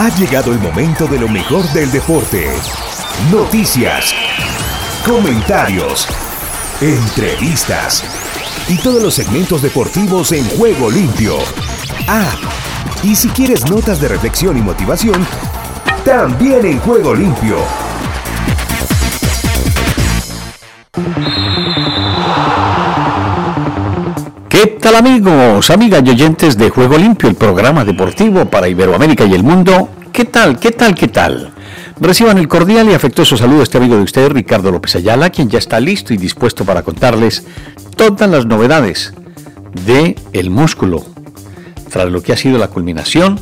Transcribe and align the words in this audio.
Ha 0.00 0.10
llegado 0.10 0.52
el 0.52 0.60
momento 0.60 1.08
de 1.08 1.18
lo 1.18 1.28
mejor 1.28 1.64
del 1.72 1.90
deporte. 1.90 2.46
Noticias, 3.32 4.14
comentarios, 5.04 6.06
entrevistas 6.80 8.04
y 8.68 8.76
todos 8.78 9.02
los 9.02 9.14
segmentos 9.14 9.60
deportivos 9.60 10.30
en 10.30 10.48
juego 10.50 10.88
limpio. 10.88 11.38
Ah, 12.06 12.30
y 13.02 13.16
si 13.16 13.28
quieres 13.30 13.68
notas 13.68 14.00
de 14.00 14.06
reflexión 14.06 14.56
y 14.56 14.62
motivación, 14.62 15.26
también 16.04 16.64
en 16.64 16.78
juego 16.78 17.12
limpio. 17.12 17.56
¿Qué 24.60 24.66
tal 24.66 24.96
amigos, 24.96 25.70
amigas 25.70 26.02
y 26.04 26.10
oyentes 26.10 26.58
de 26.58 26.68
Juego 26.68 26.98
Limpio, 26.98 27.28
el 27.28 27.36
programa 27.36 27.84
deportivo 27.84 28.46
para 28.46 28.66
Iberoamérica 28.66 29.24
y 29.24 29.32
el 29.32 29.44
mundo? 29.44 29.88
¿Qué 30.12 30.24
tal, 30.24 30.58
qué 30.58 30.72
tal, 30.72 30.96
qué 30.96 31.06
tal? 31.06 31.52
Reciban 32.00 32.38
el 32.38 32.48
cordial 32.48 32.88
y 32.90 32.92
afectuoso 32.92 33.36
saludo 33.36 33.60
a 33.60 33.62
este 33.62 33.78
amigo 33.78 33.94
de 33.94 34.02
ustedes, 34.02 34.32
Ricardo 34.32 34.72
López 34.72 34.96
Ayala, 34.96 35.30
quien 35.30 35.48
ya 35.48 35.60
está 35.60 35.78
listo 35.78 36.12
y 36.12 36.16
dispuesto 36.16 36.64
para 36.64 36.82
contarles 36.82 37.44
todas 37.94 38.28
las 38.28 38.46
novedades 38.46 39.14
de 39.86 40.16
el 40.32 40.50
músculo, 40.50 41.06
tras 41.88 42.10
lo 42.10 42.20
que 42.20 42.32
ha 42.32 42.36
sido 42.36 42.58
la 42.58 42.66
culminación 42.66 43.38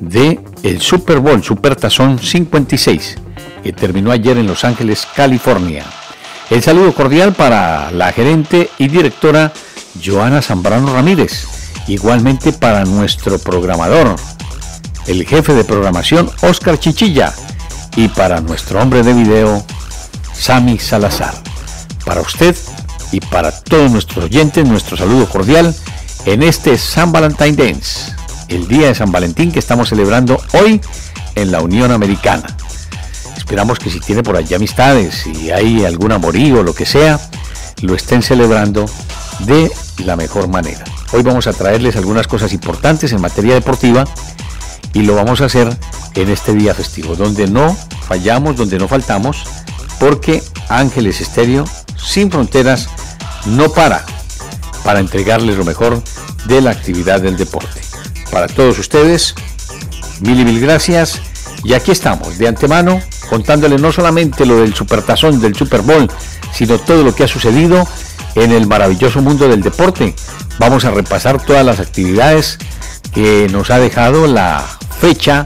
de 0.00 0.40
el 0.64 0.80
Super 0.80 1.20
Bowl, 1.20 1.40
Super 1.44 1.76
Tazón 1.76 2.18
56, 2.18 3.16
que 3.62 3.72
terminó 3.72 4.10
ayer 4.10 4.36
en 4.36 4.48
Los 4.48 4.64
Ángeles, 4.64 5.06
California. 5.14 5.84
El 6.50 6.62
saludo 6.62 6.92
cordial 6.94 7.32
para 7.34 7.92
la 7.92 8.10
gerente 8.10 8.70
y 8.78 8.88
directora 8.88 9.52
Joana 10.04 10.42
Zambrano 10.42 10.92
Ramírez. 10.92 11.46
Igualmente 11.86 12.52
para 12.52 12.84
nuestro 12.84 13.38
programador, 13.38 14.16
el 15.06 15.26
jefe 15.26 15.54
de 15.54 15.64
programación 15.64 16.30
Oscar 16.42 16.78
Chichilla. 16.78 17.34
Y 17.96 18.08
para 18.08 18.40
nuestro 18.40 18.80
hombre 18.80 19.02
de 19.02 19.12
video, 19.12 19.64
Sami 20.32 20.78
Salazar. 20.78 21.34
Para 22.04 22.20
usted 22.20 22.56
y 23.10 23.20
para 23.20 23.52
todos 23.52 23.90
nuestros 23.90 24.24
oyentes, 24.26 24.66
nuestro 24.66 24.96
saludo 24.96 25.28
cordial 25.28 25.74
en 26.26 26.42
este 26.42 26.76
San 26.78 27.10
Valentín 27.10 27.56
Dance, 27.56 28.12
el 28.48 28.68
día 28.68 28.88
de 28.88 28.94
San 28.94 29.10
Valentín 29.10 29.50
que 29.50 29.58
estamos 29.58 29.88
celebrando 29.88 30.40
hoy 30.52 30.80
en 31.34 31.50
la 31.50 31.60
Unión 31.60 31.90
Americana. 31.90 32.46
Esperamos 33.36 33.78
que 33.78 33.90
si 33.90 34.00
tiene 34.00 34.22
por 34.22 34.36
allá 34.36 34.56
amistades, 34.56 35.22
si 35.24 35.50
hay 35.50 35.84
algún 35.84 36.12
amorío 36.12 36.60
o 36.60 36.62
lo 36.62 36.74
que 36.74 36.84
sea, 36.84 37.18
lo 37.80 37.94
estén 37.94 38.22
celebrando 38.22 38.84
de 39.40 39.70
la 40.04 40.16
mejor 40.16 40.48
manera. 40.48 40.84
Hoy 41.12 41.22
vamos 41.22 41.46
a 41.46 41.52
traerles 41.52 41.96
algunas 41.96 42.26
cosas 42.26 42.52
importantes 42.52 43.12
en 43.12 43.20
materia 43.20 43.54
deportiva 43.54 44.04
y 44.92 45.02
lo 45.02 45.14
vamos 45.14 45.40
a 45.40 45.46
hacer 45.46 45.68
en 46.14 46.30
este 46.30 46.54
día 46.54 46.74
festivo, 46.74 47.14
donde 47.14 47.46
no 47.48 47.76
fallamos, 48.06 48.56
donde 48.56 48.78
no 48.78 48.88
faltamos, 48.88 49.44
porque 50.00 50.42
Ángeles 50.68 51.20
Estéreo, 51.20 51.64
sin 51.96 52.30
fronteras, 52.30 52.88
no 53.46 53.70
para 53.70 54.04
para 54.84 55.00
entregarles 55.00 55.56
lo 55.56 55.64
mejor 55.64 56.02
de 56.46 56.62
la 56.62 56.70
actividad 56.70 57.20
del 57.20 57.36
deporte. 57.36 57.80
Para 58.30 58.46
todos 58.46 58.78
ustedes, 58.78 59.34
mil 60.20 60.40
y 60.40 60.44
mil 60.44 60.60
gracias. 60.60 61.20
Y 61.62 61.74
aquí 61.74 61.90
estamos, 61.90 62.38
de 62.38 62.48
antemano, 62.48 63.00
contándoles 63.28 63.82
no 63.82 63.92
solamente 63.92 64.46
lo 64.46 64.60
del 64.60 64.74
supertazón 64.74 65.40
del 65.40 65.54
Super 65.54 65.82
Bowl, 65.82 66.10
sino 66.54 66.78
todo 66.78 67.02
lo 67.02 67.14
que 67.14 67.24
ha 67.24 67.28
sucedido 67.28 67.86
en 68.34 68.52
el 68.52 68.66
maravilloso 68.66 69.20
mundo 69.20 69.48
del 69.48 69.62
deporte. 69.62 70.14
Vamos 70.58 70.84
a 70.84 70.90
repasar 70.90 71.44
todas 71.44 71.64
las 71.64 71.80
actividades 71.80 72.58
que 73.12 73.48
nos 73.50 73.70
ha 73.70 73.78
dejado 73.78 74.26
la 74.26 74.64
fecha 75.00 75.44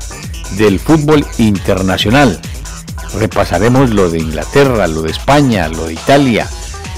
del 0.56 0.80
fútbol 0.80 1.26
internacional. 1.38 2.40
Repasaremos 3.14 3.90
lo 3.90 4.10
de 4.10 4.18
Inglaterra, 4.18 4.86
lo 4.86 5.02
de 5.02 5.10
España, 5.10 5.68
lo 5.68 5.86
de 5.86 5.94
Italia. 5.94 6.48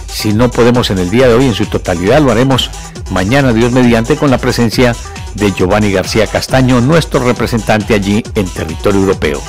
Si 0.06 0.32
no 0.32 0.50
podemos 0.50 0.90
en 0.90 0.98
el 0.98 1.10
día 1.10 1.26
de 1.26 1.34
hoy 1.34 1.46
en 1.46 1.54
su 1.54 1.66
totalidad, 1.66 2.20
lo 2.20 2.30
haremos 2.30 2.70
mañana, 3.10 3.52
Dios 3.52 3.72
mediante, 3.72 4.16
con 4.16 4.30
la 4.30 4.38
presencia 4.38 4.94
de 5.34 5.52
Giovanni 5.52 5.90
García 5.90 6.26
Castaño, 6.26 6.80
nuestro 6.80 7.20
representante 7.20 7.94
allí 7.94 8.22
en 8.36 8.46
territorio 8.46 9.00
europeo. 9.00 9.42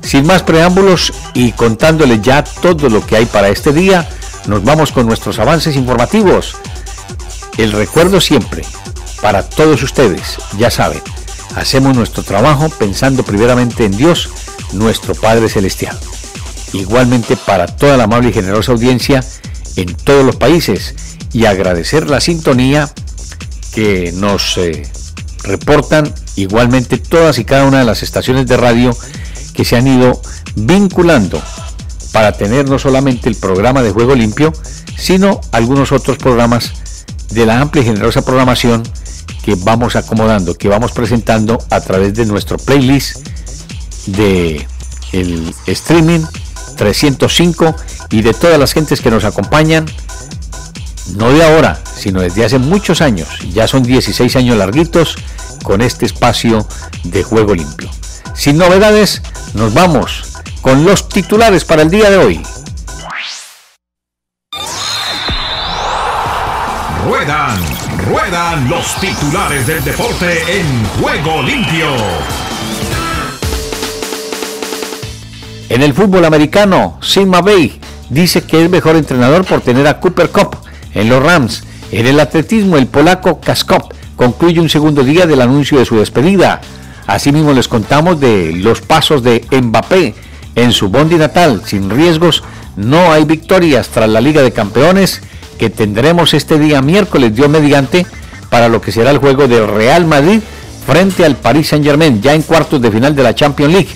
Sin 0.00 0.26
más 0.26 0.42
preámbulos 0.42 1.12
y 1.34 1.52
contándole 1.52 2.20
ya 2.20 2.42
todo 2.44 2.88
lo 2.88 3.04
que 3.04 3.16
hay 3.16 3.26
para 3.26 3.48
este 3.48 3.72
día, 3.72 4.08
nos 4.46 4.62
vamos 4.62 4.92
con 4.92 5.06
nuestros 5.06 5.38
avances 5.38 5.76
informativos. 5.76 6.56
El 7.58 7.72
recuerdo 7.72 8.20
siempre, 8.20 8.62
para 9.20 9.42
todos 9.42 9.82
ustedes, 9.82 10.36
ya 10.58 10.70
saben, 10.70 11.02
hacemos 11.56 11.96
nuestro 11.96 12.22
trabajo 12.22 12.68
pensando 12.68 13.22
primeramente 13.22 13.84
en 13.84 13.96
Dios, 13.96 14.30
nuestro 14.72 15.14
Padre 15.14 15.48
Celestial. 15.48 15.98
Igualmente 16.72 17.36
para 17.36 17.66
toda 17.66 17.96
la 17.96 18.04
amable 18.04 18.30
y 18.30 18.32
generosa 18.32 18.72
audiencia 18.72 19.24
en 19.76 19.94
todos 19.94 20.24
los 20.24 20.36
países 20.36 20.94
y 21.32 21.46
agradecer 21.46 22.08
la 22.10 22.20
sintonía 22.20 22.90
que 23.74 24.12
nos 24.12 24.58
eh, 24.58 24.88
reportan 25.42 26.12
igualmente 26.34 26.98
todas 26.98 27.38
y 27.38 27.44
cada 27.44 27.64
una 27.64 27.80
de 27.80 27.84
las 27.84 28.02
estaciones 28.02 28.46
de 28.46 28.56
radio 28.56 28.96
que 29.54 29.64
se 29.64 29.76
han 29.76 29.86
ido 29.86 30.20
vinculando 30.54 31.42
para 32.16 32.32
tener 32.32 32.66
no 32.66 32.78
solamente 32.78 33.28
el 33.28 33.34
programa 33.34 33.82
de 33.82 33.90
Juego 33.90 34.14
Limpio, 34.14 34.50
sino 34.96 35.38
algunos 35.52 35.92
otros 35.92 36.16
programas 36.16 36.72
de 37.28 37.44
la 37.44 37.60
amplia 37.60 37.82
y 37.82 37.84
generosa 37.84 38.24
programación 38.24 38.84
que 39.44 39.54
vamos 39.54 39.96
acomodando, 39.96 40.54
que 40.54 40.66
vamos 40.70 40.92
presentando 40.92 41.58
a 41.68 41.78
través 41.82 42.14
de 42.14 42.24
nuestro 42.24 42.56
playlist 42.56 43.18
de 44.06 44.66
el 45.12 45.54
streaming 45.66 46.20
305 46.78 47.76
y 48.08 48.22
de 48.22 48.32
todas 48.32 48.58
las 48.58 48.72
gentes 48.72 49.02
que 49.02 49.10
nos 49.10 49.24
acompañan, 49.24 49.84
no 51.16 51.30
de 51.34 51.44
ahora, 51.44 51.78
sino 51.98 52.22
desde 52.22 52.46
hace 52.46 52.58
muchos 52.58 53.02
años, 53.02 53.28
ya 53.52 53.68
son 53.68 53.82
16 53.82 54.36
años 54.36 54.56
larguitos 54.56 55.16
con 55.62 55.82
este 55.82 56.06
espacio 56.06 56.66
de 57.04 57.22
juego 57.22 57.54
limpio. 57.54 57.90
Sin 58.34 58.56
novedades, 58.56 59.20
nos 59.52 59.74
vamos 59.74 60.25
con 60.66 60.84
los 60.84 61.08
titulares 61.08 61.64
para 61.64 61.82
el 61.82 61.90
día 61.90 62.10
de 62.10 62.16
hoy. 62.16 62.42
Ruedan, 67.06 67.56
ruedan 68.08 68.68
los 68.68 68.96
titulares 68.96 69.64
del 69.64 69.84
deporte 69.84 70.58
en 70.58 70.84
juego 71.00 71.40
limpio. 71.44 71.86
En 75.68 75.82
el 75.82 75.94
fútbol 75.94 76.24
americano, 76.24 76.98
Sim 77.00 77.30
Bay 77.30 77.80
dice 78.10 78.42
que 78.42 78.64
es 78.64 78.68
mejor 78.68 78.96
entrenador 78.96 79.44
por 79.44 79.60
tener 79.60 79.86
a 79.86 80.00
Cooper 80.00 80.30
Cup 80.30 80.56
en 80.94 81.08
los 81.08 81.22
Rams. 81.22 81.62
En 81.92 82.08
el 82.08 82.18
atletismo, 82.18 82.76
el 82.76 82.88
polaco 82.88 83.40
Kaskop 83.40 83.94
concluye 84.16 84.58
un 84.58 84.68
segundo 84.68 85.04
día 85.04 85.26
del 85.26 85.42
anuncio 85.42 85.78
de 85.78 85.84
su 85.84 85.96
despedida. 85.98 86.60
Asimismo 87.06 87.52
les 87.52 87.68
contamos 87.68 88.18
de 88.18 88.50
los 88.56 88.80
pasos 88.80 89.22
de 89.22 89.46
Mbappé 89.52 90.25
en 90.56 90.72
su 90.72 90.88
bondi 90.88 91.14
natal, 91.14 91.62
sin 91.64 91.88
riesgos, 91.88 92.42
no 92.74 93.12
hay 93.12 93.24
victorias 93.24 93.88
tras 93.88 94.08
la 94.08 94.20
Liga 94.20 94.42
de 94.42 94.52
Campeones 94.52 95.22
que 95.58 95.70
tendremos 95.70 96.34
este 96.34 96.58
día 96.58 96.82
miércoles, 96.82 97.34
Dios 97.34 97.48
mediante, 97.48 98.04
para 98.50 98.68
lo 98.68 98.80
que 98.80 98.90
será 98.90 99.10
el 99.10 99.18
juego 99.18 99.46
del 99.46 99.68
Real 99.68 100.06
Madrid 100.06 100.40
frente 100.86 101.24
al 101.24 101.36
Paris 101.36 101.68
Saint 101.68 101.84
Germain, 101.84 102.20
ya 102.20 102.34
en 102.34 102.42
cuartos 102.42 102.80
de 102.80 102.90
final 102.90 103.14
de 103.14 103.22
la 103.22 103.34
Champions 103.34 103.72
League. 103.72 103.88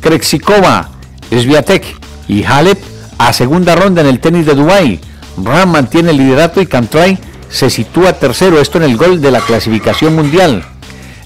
Krexikova, 0.00 0.90
Sviatek 1.30 1.84
y 2.28 2.44
Halep 2.44 2.78
a 3.18 3.32
segunda 3.32 3.74
ronda 3.74 4.02
en 4.02 4.08
el 4.08 4.20
tenis 4.20 4.46
de 4.46 4.54
Dubái. 4.54 5.00
Ram 5.42 5.70
mantiene 5.70 6.10
el 6.10 6.18
liderato 6.18 6.60
y 6.60 6.66
Cantray 6.66 7.18
se 7.48 7.70
sitúa 7.70 8.14
tercero, 8.14 8.60
esto 8.60 8.78
en 8.78 8.84
el 8.84 8.96
gol 8.96 9.20
de 9.20 9.30
la 9.30 9.40
clasificación 9.40 10.14
mundial. 10.14 10.64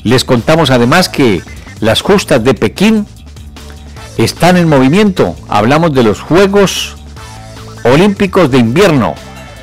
Les 0.04 0.24
contamos 0.24 0.70
además 0.70 1.08
que 1.08 1.42
las 1.80 2.02
justas 2.02 2.42
de 2.44 2.54
Pekín 2.54 3.06
están 4.24 4.56
en 4.56 4.68
movimiento. 4.68 5.34
Hablamos 5.48 5.94
de 5.94 6.02
los 6.02 6.20
Juegos 6.20 6.96
Olímpicos 7.84 8.50
de 8.50 8.58
Invierno. 8.58 9.14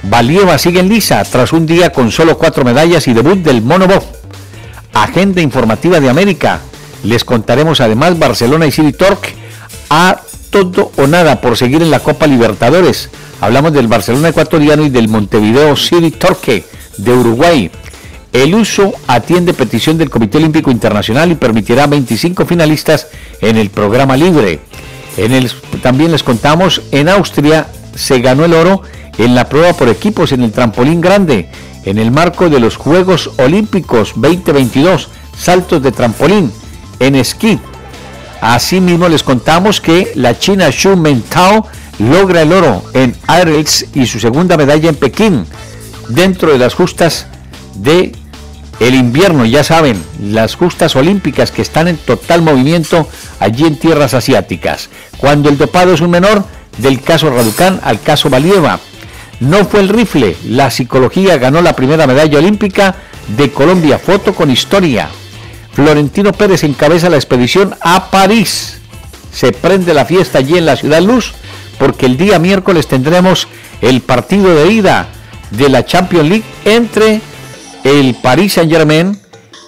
Valieva 0.04 0.58
sigue 0.58 0.80
en 0.80 0.90
lisa 0.90 1.24
tras 1.24 1.54
un 1.54 1.66
día 1.66 1.92
con 1.92 2.12
solo 2.12 2.38
cuatro 2.38 2.64
medallas 2.64 3.08
y 3.08 3.14
debut 3.14 3.40
del 3.40 3.62
Monobov. 3.62 4.04
Agenda 4.94 5.42
informativa 5.42 6.00
de 6.00 6.10
América. 6.10 6.60
Les 7.04 7.24
contaremos 7.24 7.82
además 7.82 8.18
Barcelona 8.18 8.66
y 8.66 8.72
City 8.72 8.94
Torque 8.94 9.36
a 9.90 10.22
todo 10.50 10.92
o 10.98 11.08
nada 11.08 11.40
por 11.42 11.58
seguir 11.58 11.82
en 11.82 11.92
la 11.92 12.00
Copa 12.00 12.26
Libertadores. 12.26 13.10
Hablamos 13.40 13.74
del 13.74 13.88
Barcelona 13.88 14.30
ecuatoriano 14.30 14.84
y 14.84 14.90
del 14.90 15.08
Montevideo 15.08 15.76
City 15.76 16.12
Torque 16.12 16.66
de 16.98 17.14
Uruguay. 17.14 17.70
El 18.34 18.54
uso 18.54 18.94
atiende 19.08 19.54
petición 19.54 19.98
del 19.98 20.10
Comité 20.10 20.38
Olímpico 20.38 20.70
Internacional 20.70 21.32
y 21.32 21.36
permitirá 21.36 21.88
25 21.88 22.46
finalistas 22.46 23.08
en 23.42 23.58
el 23.58 23.70
programa 23.70 24.18
libre. 24.18 24.60
También 25.82 26.12
les 26.12 26.24
contamos, 26.24 26.82
en 26.92 27.10
Austria 27.10 27.68
se 27.96 28.20
ganó 28.20 28.46
el 28.46 28.54
oro 28.54 28.84
en 29.18 29.34
la 29.34 29.50
prueba 29.50 29.74
por 29.74 29.90
equipos 29.90 30.32
en 30.32 30.44
el 30.44 30.52
trampolín 30.52 31.02
grande, 31.02 31.50
en 31.86 31.98
el 31.98 32.12
marco 32.12 32.50
de 32.50 32.60
los 32.60 32.76
Juegos 32.76 33.32
Olímpicos 33.38 34.14
2022, 34.16 35.10
saltos 35.38 35.82
de 35.82 35.92
trampolín, 35.92 36.52
en 37.00 37.16
esquí. 37.16 37.60
Asimismo, 38.42 39.10
les 39.10 39.24
contamos 39.24 39.82
que 39.82 40.12
la 40.14 40.38
China 40.38 40.70
Xu 40.72 40.96
Mentao 40.96 41.66
logra 41.98 42.44
el 42.44 42.54
oro 42.54 42.84
en 42.94 43.16
Airels 43.26 43.88
y 43.96 44.06
su 44.06 44.20
segunda 44.20 44.58
medalla 44.58 44.90
en 44.90 44.96
Pekín, 44.96 45.46
dentro 46.10 46.52
de 46.52 46.60
las 46.60 46.76
justas 46.76 47.26
de 47.78 48.12
el 48.80 48.94
invierno, 48.94 49.46
ya 49.46 49.64
saben, 49.64 50.04
las 50.22 50.56
justas 50.56 50.96
olímpicas 50.96 51.52
que 51.52 51.64
están 51.64 51.88
en 51.88 51.98
total 51.98 52.44
movimiento 52.44 53.08
allí 53.40 53.66
en 53.66 53.78
tierras 53.78 54.14
asiáticas. 54.14 54.90
Cuando 55.18 55.50
el 55.50 55.58
dopado 55.58 55.94
es 55.94 56.02
un 56.02 56.12
menor, 56.12 56.44
del 56.78 57.02
caso 57.02 57.30
Raducán 57.30 57.80
al 57.84 58.02
caso 58.02 58.30
Valieva. 58.30 58.80
No 59.40 59.66
fue 59.66 59.82
el 59.82 59.90
rifle, 59.90 60.36
la 60.46 60.72
psicología 60.72 61.38
ganó 61.38 61.62
la 61.62 61.76
primera 61.76 62.08
medalla 62.08 62.40
olímpica 62.40 62.96
de 63.36 63.52
Colombia, 63.52 64.00
foto 64.00 64.34
con 64.34 64.50
historia. 64.50 65.10
Florentino 65.74 66.34
Pérez 66.34 66.64
encabeza 66.64 67.10
la 67.10 67.18
expedición 67.18 67.76
a 67.82 68.10
París. 68.10 68.80
Se 69.32 69.52
prende 69.52 69.94
la 69.94 70.06
fiesta 70.06 70.40
allí 70.40 70.58
en 70.58 70.66
la 70.66 70.76
Ciudad 70.76 71.02
Luz 71.02 71.34
porque 71.78 72.08
el 72.08 72.18
día 72.18 72.40
miércoles 72.40 72.88
tendremos 72.88 73.48
el 73.82 74.02
partido 74.02 74.56
de 74.56 74.72
ida 74.72 75.08
de 75.52 75.70
la 75.70 75.86
Champions 75.86 76.30
League 76.30 76.46
entre 76.66 77.22
el 77.88 78.16
Paris 78.16 78.54
Saint 78.54 78.70
Germain 78.70 79.18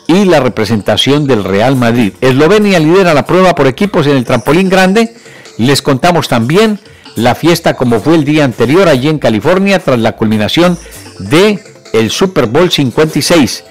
y 0.08 0.26
la 0.26 0.42
representación 0.42 1.26
del 1.26 1.44
Real 1.44 1.78
Madrid. 1.78 2.14
Eslovenia 2.20 2.80
lidera 2.80 3.14
la 3.14 3.26
prueba 3.26 3.56
por 3.56 3.68
equipos 3.68 4.08
en 4.08 4.18
el 4.18 4.26
trampolín 4.26 4.68
grande. 4.68 5.16
Les 5.58 5.82
contamos 5.82 6.28
también 6.28 6.80
la 7.16 7.34
fiesta 7.34 7.76
como 7.76 8.02
fue 8.02 8.16
el 8.16 8.26
día 8.26 8.44
anterior 8.44 8.90
allí 8.90 9.08
en 9.08 9.20
California 9.20 9.80
tras 9.80 10.00
la 10.00 10.18
culminación 10.18 10.78
de 11.20 11.60
el 11.94 12.12
Super 12.12 12.48
Bowl 12.48 12.70
56. 12.70 13.64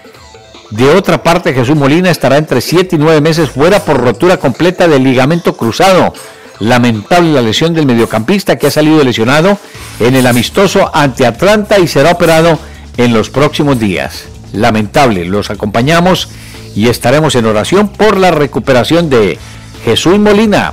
De 0.71 0.89
otra 0.91 1.23
parte, 1.23 1.53
Jesús 1.53 1.77
Molina 1.77 2.11
estará 2.11 2.39
entre 2.39 2.61
7 2.61 2.97
y 2.97 2.99
9 2.99 3.21
meses 3.21 3.51
fuera 3.51 3.85
por 3.85 4.01
rotura 4.01 4.39
completa 4.39 4.89
del 4.89 5.05
ligamento 5.05 5.57
cruzado. 5.57 6.15
Lamentable 6.59 7.33
la 7.33 7.43
lesión 7.43 7.75
del 7.75 7.87
mediocampista 7.87 8.57
que 8.57 8.67
ha 8.67 8.71
salido 8.71 9.05
lesionado 9.05 9.59
en 10.01 10.17
el 10.17 10.27
amistoso 10.27 10.91
ante 10.95 11.27
Atlanta 11.27 11.79
y 11.79 11.87
será 11.87 12.13
operado 12.13 12.59
en 12.97 13.13
los 13.13 13.31
próximos 13.31 13.79
días. 13.79 14.25
Lamentable, 14.53 15.25
los 15.25 15.51
acompañamos 15.51 16.29
y 16.75 16.89
estaremos 16.89 17.35
en 17.35 17.47
oración 17.47 17.89
por 17.89 18.17
la 18.17 18.31
recuperación 18.31 19.11
de 19.11 19.39
Jesús 19.85 20.19
Molina. 20.19 20.73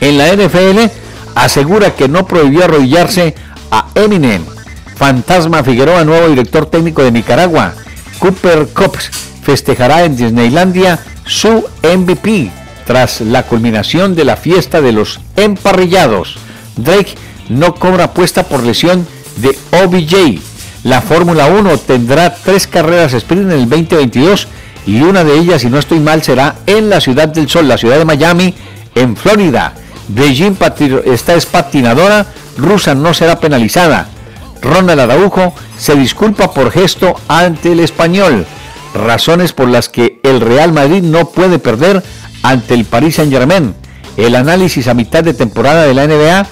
En 0.00 0.18
la 0.18 0.34
NFL 0.34 0.90
asegura 1.34 1.94
que 1.94 2.08
no 2.08 2.26
prohibió 2.26 2.64
arrodillarse 2.64 3.34
a 3.70 3.86
Eminem. 3.94 4.42
Fantasma 4.96 5.62
Figueroa, 5.62 6.04
nuevo 6.04 6.28
director 6.28 6.66
técnico 6.66 7.02
de 7.02 7.12
Nicaragua. 7.12 7.74
Cooper 8.18 8.68
Cops 8.72 9.10
festejará 9.42 10.04
en 10.04 10.16
Disneylandia 10.16 10.98
su 11.24 11.64
MVP 11.82 12.50
tras 12.86 13.20
la 13.20 13.44
culminación 13.44 14.14
de 14.14 14.24
la 14.24 14.36
fiesta 14.36 14.80
de 14.80 14.92
los 14.92 15.20
emparrillados. 15.36 16.36
Drake 16.76 17.14
no 17.48 17.74
cobra 17.74 18.04
apuesta 18.04 18.42
por 18.42 18.62
lesión 18.62 19.06
de 19.36 19.56
OBJ. 19.82 20.49
La 20.82 21.02
Fórmula 21.02 21.46
1 21.46 21.78
tendrá 21.78 22.34
tres 22.34 22.66
carreras 22.66 23.12
sprint 23.12 23.44
en 23.44 23.52
el 23.52 23.68
2022 23.68 24.48
y 24.86 25.02
una 25.02 25.24
de 25.24 25.34
ellas, 25.34 25.60
si 25.62 25.68
no 25.68 25.78
estoy 25.78 26.00
mal, 26.00 26.22
será 26.22 26.56
en 26.66 26.88
la 26.88 27.00
Ciudad 27.00 27.28
del 27.28 27.48
Sol, 27.48 27.68
la 27.68 27.76
ciudad 27.76 27.98
de 27.98 28.04
Miami, 28.06 28.54
en 28.94 29.16
Florida. 29.16 29.74
Beijing 30.08 30.56
esta 31.04 31.34
es 31.34 31.46
patinadora 31.46 32.26
rusa 32.56 32.94
no 32.94 33.14
será 33.14 33.38
penalizada. 33.38 34.08
Ronald 34.62 35.00
Araujo 35.00 35.54
se 35.78 35.94
disculpa 35.94 36.52
por 36.52 36.70
gesto 36.70 37.14
ante 37.28 37.72
el 37.72 37.80
español. 37.80 38.46
Razones 38.94 39.52
por 39.52 39.68
las 39.68 39.88
que 39.88 40.20
el 40.22 40.40
Real 40.40 40.72
Madrid 40.72 41.02
no 41.02 41.28
puede 41.28 41.58
perder 41.58 42.02
ante 42.42 42.74
el 42.74 42.84
Paris 42.84 43.16
Saint 43.16 43.32
Germain. 43.32 43.74
El 44.16 44.34
análisis 44.34 44.88
a 44.88 44.94
mitad 44.94 45.24
de 45.24 45.34
temporada 45.34 45.84
de 45.84 45.94
la 45.94 46.06
NBA. 46.06 46.46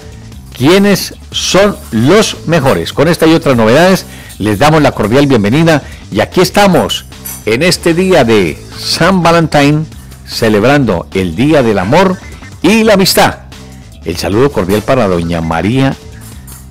¿Quiénes 0.57 1.15
son 1.31 1.77
los 1.91 2.37
mejores? 2.47 2.93
Con 2.93 3.09
esta 3.09 3.27
y 3.27 3.35
otras 3.35 3.57
novedades 3.57 4.07
les 4.39 4.59
damos 4.59 4.83
la 4.83 4.93
cordial 4.93 5.27
bienvenida 5.27 5.83
y 6.11 6.21
aquí 6.21 6.41
estamos 6.41 7.05
en 7.47 7.63
este 7.63 7.95
día 7.95 8.25
de 8.25 8.59
San 8.79 9.23
Valentín 9.23 9.87
celebrando 10.27 11.07
el 11.13 11.35
Día 11.35 11.63
del 11.63 11.79
Amor 11.79 12.17
y 12.63 12.85
la 12.85 12.95
Amistad. 12.95 13.39
El 14.05 14.17
saludo 14.17 14.53
cordial 14.53 14.83
para 14.83 15.09
doña 15.09 15.41
María. 15.41 15.97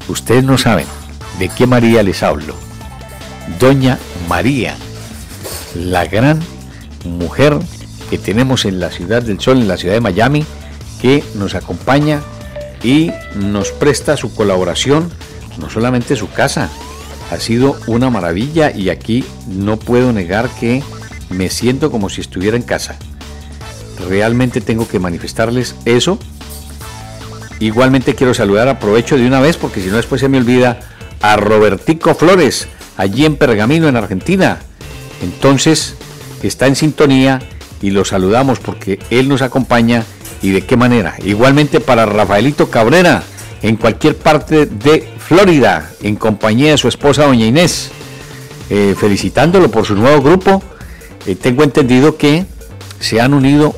Ustedes 0.07 0.44
no 0.44 0.57
saben 0.57 0.86
de 1.39 1.50
qué 1.50 1.68
María 1.68 2.03
les 2.03 2.24
hablo. 2.24 2.56
Doña 3.60 3.98
María, 4.27 4.75
la 5.75 6.06
gran 6.06 6.39
mujer 7.03 7.57
que 8.10 8.18
tenemos 8.18 8.65
en 8.65 8.80
la 8.80 8.89
ciudad 8.89 9.21
del 9.21 9.39
sol, 9.39 9.57
en 9.57 9.68
la 9.68 9.77
ciudad 9.77 9.95
de 9.95 10.01
Miami, 10.01 10.45
que 11.01 11.24
nos 11.36 11.56
acompaña 11.56 12.21
y 12.83 13.12
nos 13.35 13.71
presta 13.71 14.18
su 14.18 14.33
colaboración, 14.33 15.09
no 15.57 15.69
solamente 15.69 16.15
su 16.15 16.29
casa, 16.29 16.69
ha 17.31 17.38
sido 17.38 17.77
una 17.88 18.09
maravilla 18.09 18.71
y 18.71 18.89
aquí 18.89 19.25
no 19.47 19.77
puedo 19.77 20.13
negar 20.13 20.50
que 20.59 20.83
me 21.29 21.50
siento 21.50 21.91
como 21.91 22.09
si 22.09 22.21
estuviera 22.21 22.56
en 22.56 22.63
casa. 22.63 22.97
Realmente 24.07 24.62
tengo 24.62 24.88
que 24.88 25.00
manifestarles 25.00 25.75
eso. 25.85 26.19
Igualmente 27.59 28.15
quiero 28.15 28.33
saludar, 28.33 28.68
aprovecho 28.68 29.18
de 29.18 29.25
una 29.25 29.41
vez 29.41 29.57
porque 29.57 29.81
si 29.81 29.89
no 29.89 29.97
después 29.97 30.21
se 30.21 30.29
me 30.29 30.38
olvida, 30.38 30.79
a 31.21 31.35
Robertico 31.35 32.13
Flores, 32.13 32.68
allí 32.95 33.25
en 33.25 33.35
Pergamino, 33.35 33.88
en 33.88 33.95
Argentina. 33.95 34.59
Entonces, 35.21 35.95
está 36.44 36.68
en 36.68 36.75
sintonía 36.75 37.39
y 37.81 37.91
lo 37.91 38.06
saludamos 38.06 38.59
porque 38.59 39.00
él 39.09 39.29
nos 39.29 39.41
acompaña 39.41 40.03
y 40.41 40.51
de 40.51 40.62
qué 40.62 40.77
manera. 40.77 41.15
Igualmente 41.24 41.79
para 41.79 42.06
Rafaelito 42.06 42.69
Cabrera, 42.69 43.24
en 43.62 43.75
cualquier 43.75 44.15
parte 44.15 44.65
de 44.65 45.07
Florida, 45.18 45.91
en 46.01 46.15
compañía 46.15 46.71
de 46.71 46.77
su 46.77 46.88
esposa 46.88 47.25
doña 47.25 47.45
Inés, 47.45 47.91
eh, 48.69 48.95
felicitándolo 48.97 49.69
por 49.69 49.85
su 49.85 49.95
nuevo 49.95 50.21
grupo. 50.21 50.62
Eh, 51.25 51.35
tengo 51.35 51.63
entendido 51.63 52.18
que 52.18 52.45
se 53.00 53.19
han 53.21 53.33
unido 53.33 53.75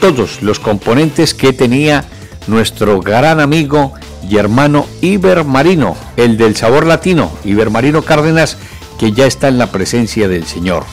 todos 0.00 0.42
los 0.42 0.58
componentes 0.58 1.34
que 1.34 1.52
tenía 1.52 2.04
nuestro 2.46 3.00
gran 3.00 3.40
amigo 3.40 3.92
y 4.28 4.36
hermano 4.36 4.86
Ibermarino, 5.00 5.96
el 6.16 6.36
del 6.36 6.56
sabor 6.56 6.86
latino, 6.86 7.30
Ibermarino 7.44 8.02
Cárdenas, 8.02 8.56
que 8.98 9.12
ya 9.12 9.26
está 9.26 9.48
en 9.48 9.58
la 9.58 9.68
presencia 9.68 10.28
del 10.28 10.46
Señor. 10.46 10.84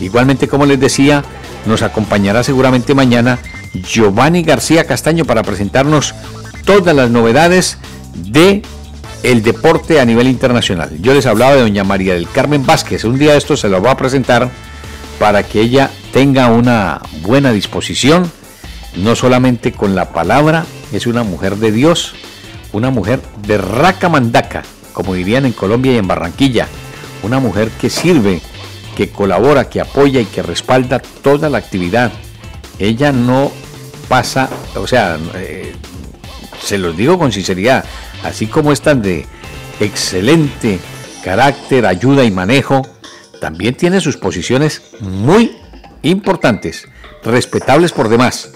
Igualmente, 0.00 0.48
como 0.48 0.66
les 0.66 0.80
decía, 0.80 1.24
nos 1.66 1.82
acompañará 1.82 2.42
seguramente 2.42 2.94
mañana 2.94 3.38
Giovanni 3.74 4.42
García 4.42 4.86
Castaño 4.86 5.24
para 5.24 5.42
presentarnos 5.42 6.14
todas 6.64 6.94
las 6.94 7.10
novedades 7.10 7.78
de 8.14 8.62
el 9.22 9.42
deporte 9.42 10.00
a 10.00 10.04
nivel 10.04 10.28
internacional. 10.28 10.90
Yo 11.00 11.14
les 11.14 11.26
hablaba 11.26 11.54
de 11.54 11.60
doña 11.60 11.84
María 11.84 12.14
del 12.14 12.28
Carmen 12.28 12.64
Vázquez, 12.64 13.04
un 13.04 13.18
día 13.18 13.36
esto 13.36 13.56
se 13.56 13.68
lo 13.68 13.80
voy 13.80 13.90
a 13.90 13.96
presentar 13.96 14.50
para 15.18 15.42
que 15.42 15.60
ella 15.60 15.90
tenga 16.12 16.48
una 16.48 17.00
buena 17.22 17.52
disposición, 17.52 18.30
no 18.96 19.14
solamente 19.14 19.72
con 19.72 19.94
la 19.94 20.10
palabra, 20.10 20.64
es 20.92 21.06
una 21.06 21.22
mujer 21.22 21.56
de 21.56 21.70
Dios, 21.72 22.14
una 22.72 22.90
mujer 22.90 23.20
de 23.46 23.58
raca 23.58 24.08
mandaca, 24.08 24.62
como 24.92 25.14
dirían 25.14 25.44
en 25.44 25.52
Colombia 25.52 25.92
y 25.92 25.98
en 25.98 26.08
Barranquilla, 26.08 26.68
una 27.22 27.38
mujer 27.38 27.68
que 27.80 27.90
sirve, 27.90 28.40
que 29.00 29.08
colabora, 29.08 29.70
que 29.70 29.80
apoya 29.80 30.20
y 30.20 30.26
que 30.26 30.42
respalda 30.42 30.98
toda 30.98 31.48
la 31.48 31.56
actividad. 31.56 32.12
Ella 32.78 33.12
no 33.12 33.50
pasa, 34.10 34.50
o 34.74 34.86
sea, 34.86 35.18
eh, 35.36 35.72
se 36.62 36.76
los 36.76 36.94
digo 36.98 37.18
con 37.18 37.32
sinceridad, 37.32 37.82
así 38.22 38.46
como 38.46 38.72
están 38.72 39.00
de 39.00 39.24
excelente 39.80 40.80
carácter, 41.24 41.86
ayuda 41.86 42.24
y 42.24 42.30
manejo, 42.30 42.86
también 43.40 43.74
tiene 43.74 44.02
sus 44.02 44.18
posiciones 44.18 44.82
muy 45.00 45.56
importantes, 46.02 46.86
respetables 47.24 47.92
por 47.92 48.10
demás. 48.10 48.50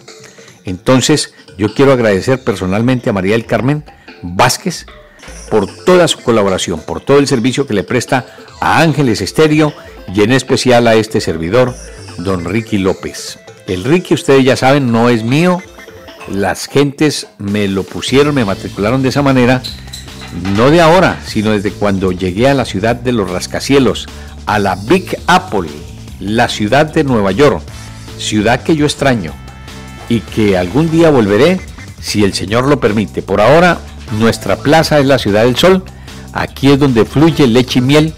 Entonces, 0.67 1.33
yo 1.57 1.73
quiero 1.73 1.95
agradecer 1.95 2.45
personalmente 2.45 3.09
a 3.09 3.15
María 3.15 3.33
del 3.33 3.47
Carmen 3.47 3.83
Vázquez 4.21 4.85
por 5.51 5.67
toda 5.87 6.07
su 6.07 6.21
colaboración, 6.21 6.81
por 6.81 7.01
todo 7.01 7.19
el 7.19 7.29
servicio 7.29 7.67
que 7.67 7.73
le 7.73 7.83
presta 7.83 8.27
a 8.61 8.83
Ángeles 8.83 9.23
Estéreo 9.23 9.73
y 10.13 10.23
en 10.23 10.33
especial 10.33 10.87
a 10.87 10.95
este 10.95 11.21
servidor, 11.21 11.75
don 12.19 12.45
Ricky 12.45 12.79
López. 12.79 13.39
El 13.67 13.85
Ricky, 13.85 14.15
ustedes 14.15 14.45
ya 14.45 14.57
saben, 14.57 14.93
no 14.93 15.09
es 15.09 15.25
mío, 15.25 15.63
las 16.29 16.67
gentes 16.67 17.27
me 17.39 17.69
lo 17.69 17.83
pusieron, 17.83 18.35
me 18.35 18.45
matricularon 18.45 19.03
de 19.03 19.09
esa 19.09 19.23
manera, 19.23 19.63
no 20.57 20.71
de 20.71 20.81
ahora, 20.81 21.21
sino 21.27 21.53
desde 21.53 21.71
cuando 21.71 22.13
llegué 22.13 22.49
a 22.49 22.55
la 22.55 22.65
ciudad 22.65 22.97
de 22.97 23.13
los 23.13 23.31
rascacielos, 23.31 24.07
a 24.47 24.59
la 24.59 24.77
Big 24.77 25.17
Apple, 25.27 25.69
la 26.21 26.49
ciudad 26.49 26.87
de 26.87 27.05
Nueva 27.05 27.33
York, 27.33 27.63
ciudad 28.19 28.63
que 28.63 28.77
yo 28.77 28.85
extraño 28.85 29.33
y 30.09 30.21
que 30.21 30.59
algún 30.59 30.91
día 30.91 31.11
volveré 31.11 31.61
si 32.01 32.25
el 32.25 32.35
Señor 32.35 32.67
lo 32.67 32.81
permite. 32.81 33.23
Por 33.23 33.41
ahora, 33.41 33.79
nuestra 34.19 34.57
plaza 34.57 34.99
es 34.99 35.07
la 35.07 35.19
ciudad 35.19 35.45
del 35.45 35.57
sol, 35.57 35.85
aquí 36.33 36.71
es 36.71 36.79
donde 36.79 37.05
fluye 37.05 37.47
leche 37.47 37.79
y 37.79 37.83
miel 37.83 38.15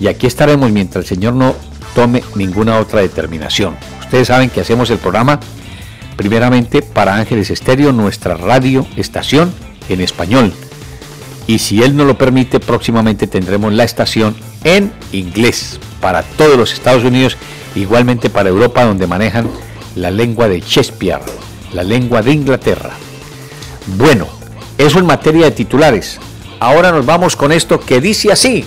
y 0.00 0.06
aquí 0.06 0.26
estaremos 0.26 0.70
mientras 0.70 1.04
el 1.04 1.08
Señor 1.08 1.34
no 1.34 1.54
tome 1.94 2.22
ninguna 2.34 2.78
otra 2.78 3.00
determinación. 3.00 3.76
Ustedes 4.00 4.28
saben 4.28 4.50
que 4.50 4.60
hacemos 4.60 4.90
el 4.90 4.98
programa 4.98 5.40
primeramente 6.16 6.82
para 6.82 7.16
Ángeles 7.16 7.50
Estéreo, 7.50 7.92
nuestra 7.92 8.36
radio 8.36 8.86
estación 8.96 9.52
en 9.88 10.00
español. 10.00 10.52
Y 11.46 11.60
si 11.60 11.82
él 11.82 11.96
no 11.96 12.04
lo 12.04 12.18
permite, 12.18 12.60
próximamente 12.60 13.26
tendremos 13.26 13.72
la 13.72 13.84
estación 13.84 14.36
en 14.64 14.92
inglés 15.12 15.78
para 16.00 16.22
todos 16.22 16.56
los 16.56 16.72
Estados 16.72 17.04
Unidos, 17.04 17.36
igualmente 17.74 18.30
para 18.30 18.48
Europa, 18.48 18.84
donde 18.84 19.06
manejan 19.06 19.48
la 19.94 20.10
lengua 20.10 20.48
de 20.48 20.60
Shakespeare, 20.60 21.22
la 21.72 21.84
lengua 21.84 22.22
de 22.22 22.32
Inglaterra. 22.32 22.90
Bueno, 23.96 24.26
eso 24.76 24.98
en 24.98 25.06
materia 25.06 25.46
de 25.46 25.52
titulares. 25.52 26.20
Ahora 26.60 26.92
nos 26.92 27.06
vamos 27.06 27.36
con 27.36 27.52
esto 27.52 27.80
que 27.80 28.00
dice 28.00 28.32
así. 28.32 28.66